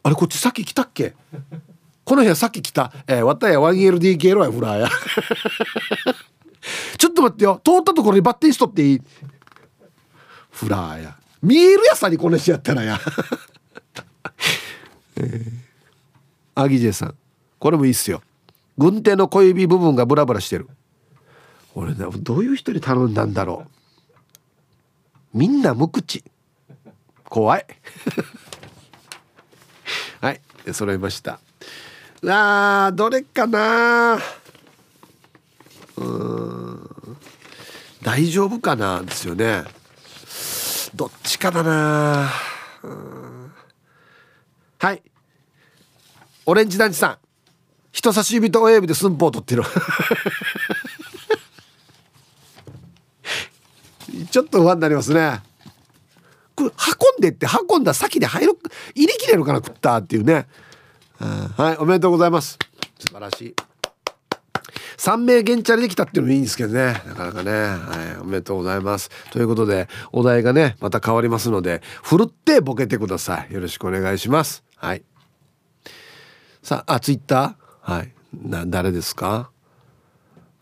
[0.03, 1.15] あれこっちさっき来たっけ？
[2.05, 2.93] この部屋さっき来た？
[3.07, 4.89] えー、わたや 1LDK のやフラーや。
[6.99, 7.59] ちょっと待ってよ。
[7.65, 9.01] 通ったところにバッテリーしとっていい？
[10.51, 11.17] フラーや。
[11.41, 12.99] 見えるやさにこの人やったらや。
[15.17, 15.43] えー、
[16.53, 17.15] アギジェさん。
[17.57, 18.21] これもいいっすよ。
[18.77, 20.69] 軍手の小指部分がブラブラしてる。
[21.73, 23.65] 俺どういう人に頼んだんだろ
[25.33, 25.37] う。
[25.37, 26.23] みんな無口。
[27.25, 27.65] 怖い。
[30.19, 30.41] はい
[30.73, 31.39] 揃いました。
[32.27, 34.19] あーどれかな。
[35.97, 36.89] うん。
[38.03, 39.01] 大丈夫かな？
[39.01, 39.63] ですよね。
[40.93, 42.29] どっちかだな。
[44.79, 45.01] はい。
[46.45, 47.17] オレンジ団地さん。
[47.91, 49.63] 人差し指と親指で寸法を取ってる。
[54.29, 55.41] ちょっと不安になりますね。
[56.55, 58.57] これ運んでって運んだ先で入る
[58.93, 60.47] 入りきれるかな食ったっていうね。
[61.17, 62.57] はいおめでとうございます。
[62.99, 63.55] 素晴らしい。
[64.97, 67.01] 3名現チャリできたっていうのもいいんですけどね。
[67.07, 67.51] なかなかね。
[67.51, 69.09] はいおめでとうございます。
[69.31, 73.53] ということでお題がねまた変わりますのでふるってボケてください。
[73.53, 74.63] よろしくお願いします。
[74.75, 75.03] はい。
[76.61, 77.93] さああツイッター？
[77.93, 78.13] はい。
[78.33, 79.49] な誰ですか？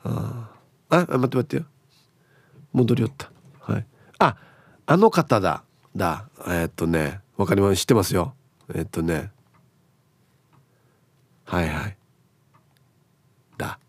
[0.03, 0.49] あ
[0.89, 1.63] あ待って待ってよ。
[2.71, 3.31] 戻りよった。
[3.69, 3.85] はい。
[4.19, 4.35] あ
[4.85, 5.63] あの方だ。
[5.95, 6.29] だ。
[6.47, 8.33] えー、っとねわかります知ってますよ。
[8.73, 9.31] えー、っとね。
[11.45, 11.97] はいはい。
[13.57, 13.79] だ。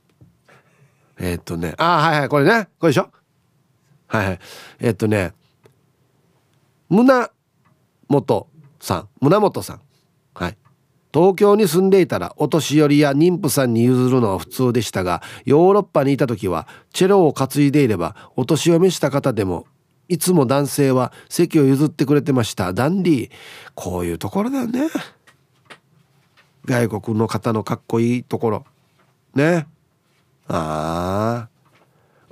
[1.19, 1.75] えー、っとね。
[1.79, 2.29] あはいはい。
[2.29, 2.69] これね。
[2.79, 3.11] これでしょ？
[4.07, 4.39] はいはい。
[4.81, 5.33] えっとね。
[6.89, 7.31] 胸
[8.09, 8.49] 元
[8.81, 9.09] さん。
[9.21, 9.81] 胸元さん。
[11.13, 19.67] 東京に住んでいたらお年寄りや妊婦さんに譲るのは普通でしたがヨーロッパにいた時はチェロを担いでいればお年を召した方でも
[20.11, 22.73] いつも男性は席を譲ってくれてました。
[22.73, 23.31] ダンディ
[23.77, 24.89] こういうところだよね。
[26.65, 28.65] 外国の方のかっこいいところ。
[29.37, 29.69] ね。
[30.49, 31.47] あ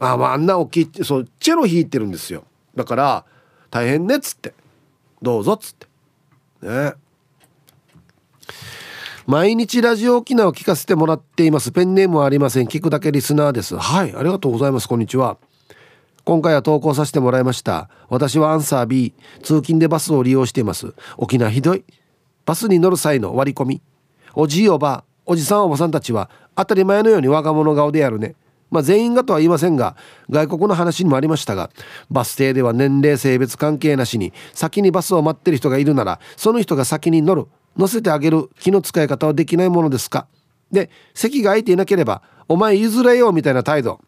[0.00, 2.42] あああんな大きいそうチェロ弾いてるんですよ。
[2.74, 3.24] だから
[3.70, 4.54] 大変ねっつって。
[5.22, 5.86] どうぞっつって。
[6.66, 6.94] ね。
[9.26, 11.70] 毎日ラジオ沖縄を聞かせてもらっています。
[11.70, 12.66] ペンネームはありません。
[12.66, 13.76] 聞くだけリスナーです。
[13.76, 14.88] はいありがとうございます。
[14.88, 15.36] こんにちは。
[16.24, 17.90] 今回は投稿させてもらいました。
[18.08, 20.94] 私はアンサー B 通勤でバスを利用しています。
[21.18, 21.84] 沖縄ひどい。
[22.46, 23.82] バスに乗る際の割り込み。
[24.34, 28.34] おじいおばおじさんおばさんたちは当たり前のように若者顔でやるね。
[28.70, 29.96] まあ、全員がとは言いませんが
[30.30, 31.70] 外国の話にもありましたが
[32.10, 37.46] バス停では年齢性別関係なしに先にバスを待ってる人がいるならその人が先に乗る。
[37.78, 40.26] 乗せてあげる気の使い方はできないものですか？
[40.70, 44.00] で席が空いていなければお前譲れよみたいな態度。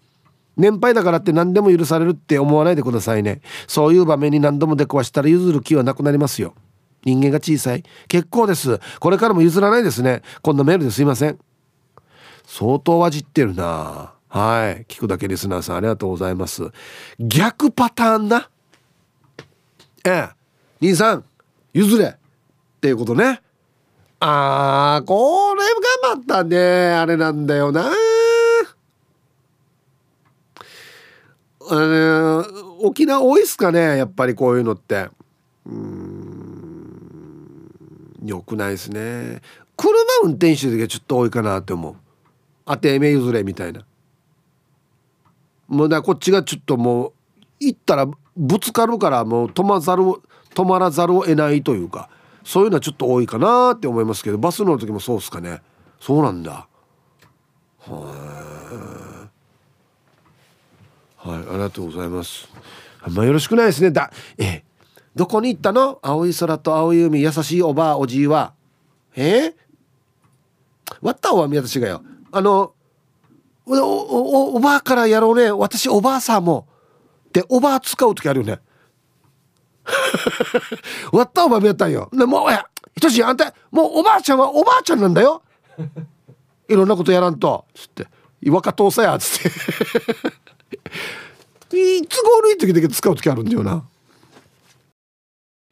[0.57, 3.41] 年配だからって何でも許されるって思わないでくださいね。
[3.67, 6.55] そういう場面に何度も出くわしたら譲る気はなくなりますよ。
[7.03, 7.85] 人間が小さい。
[8.09, 8.79] 結構です。
[8.99, 10.21] これからも譲らないですね。
[10.43, 11.39] こんなメールですいません。
[12.45, 14.13] 相当わじってるな。
[14.29, 14.85] はい。
[14.85, 16.71] 聞くだけリスナーさんありがとうございます。
[17.19, 18.51] 逆パターンな。
[20.05, 20.29] ええ。
[20.83, 21.25] 兄さん
[21.73, 22.05] 譲れ。
[22.07, 23.41] っていうことね。
[24.21, 25.63] あーこれ
[26.13, 26.93] がまたね。
[26.93, 27.91] あれなんだよな。
[31.73, 32.45] あの
[32.81, 35.09] 沖縄多いっすかねやっぱりこういうのって。
[35.67, 37.01] うん。
[38.25, 39.41] よくないですね。
[39.77, 39.95] 車
[40.25, 41.95] 運転手でちょっと多いかなって思う。
[42.67, 43.87] 当て目譲れみたいな。
[45.69, 47.13] もうだこっちがちょっともう
[47.61, 48.07] 行ったら
[48.37, 50.03] ぶつかるからもう止まざる
[50.55, 52.11] 止まらざるを得ないというか。
[52.45, 55.63] そういうのはちょっと多いかなって思いますけどバス乗る時もそうっすかね。
[56.01, 56.67] そうなんだ。
[57.79, 58.27] は
[61.27, 61.29] い。
[61.29, 62.49] ありがとうございます。
[63.09, 63.91] まあよろしくないですね。
[63.91, 64.63] だえ
[65.15, 65.99] どこに行ったの？
[66.03, 68.55] 青い空と青い海優しいおばあおじいは。
[69.17, 69.55] え？
[71.03, 72.03] わったおは宮田氏がよ。
[72.33, 72.73] あの
[73.67, 75.51] おおおばあからやろうね。
[75.51, 76.67] 私おばあさんも。
[77.33, 78.61] でおばあ使う時あるよね。
[81.13, 82.09] わったおばあやったんよ。
[82.13, 85.43] でもうやひとしあんたもうおばあちゃんはおばあちゃんなんだよ。
[86.69, 87.65] いろんなことやらんと。
[87.75, 88.07] つって
[88.49, 89.49] 若父さやつって。
[91.99, 93.85] いつご悪い時だけ使う時あるんだよな。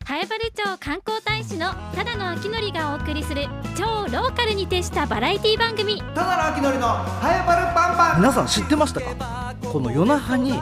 [0.09, 3.47] 南風原町観光大使のただの秋のりがお送りする
[3.77, 6.01] 超ローカルに徹したバラエティ番組。
[6.01, 8.21] ただの秋のりのハエバルパンパン。
[8.21, 9.55] 皆さん知ってましたか？
[9.71, 10.55] この夜那覇に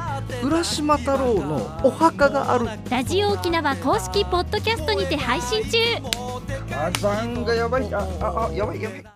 [0.43, 2.67] 浦島太郎のお墓がある。
[2.91, 5.79] ラジオ沖縄公式ポッドキャストにて配信中。
[6.69, 9.16] 火山がやばいあああやばいやばい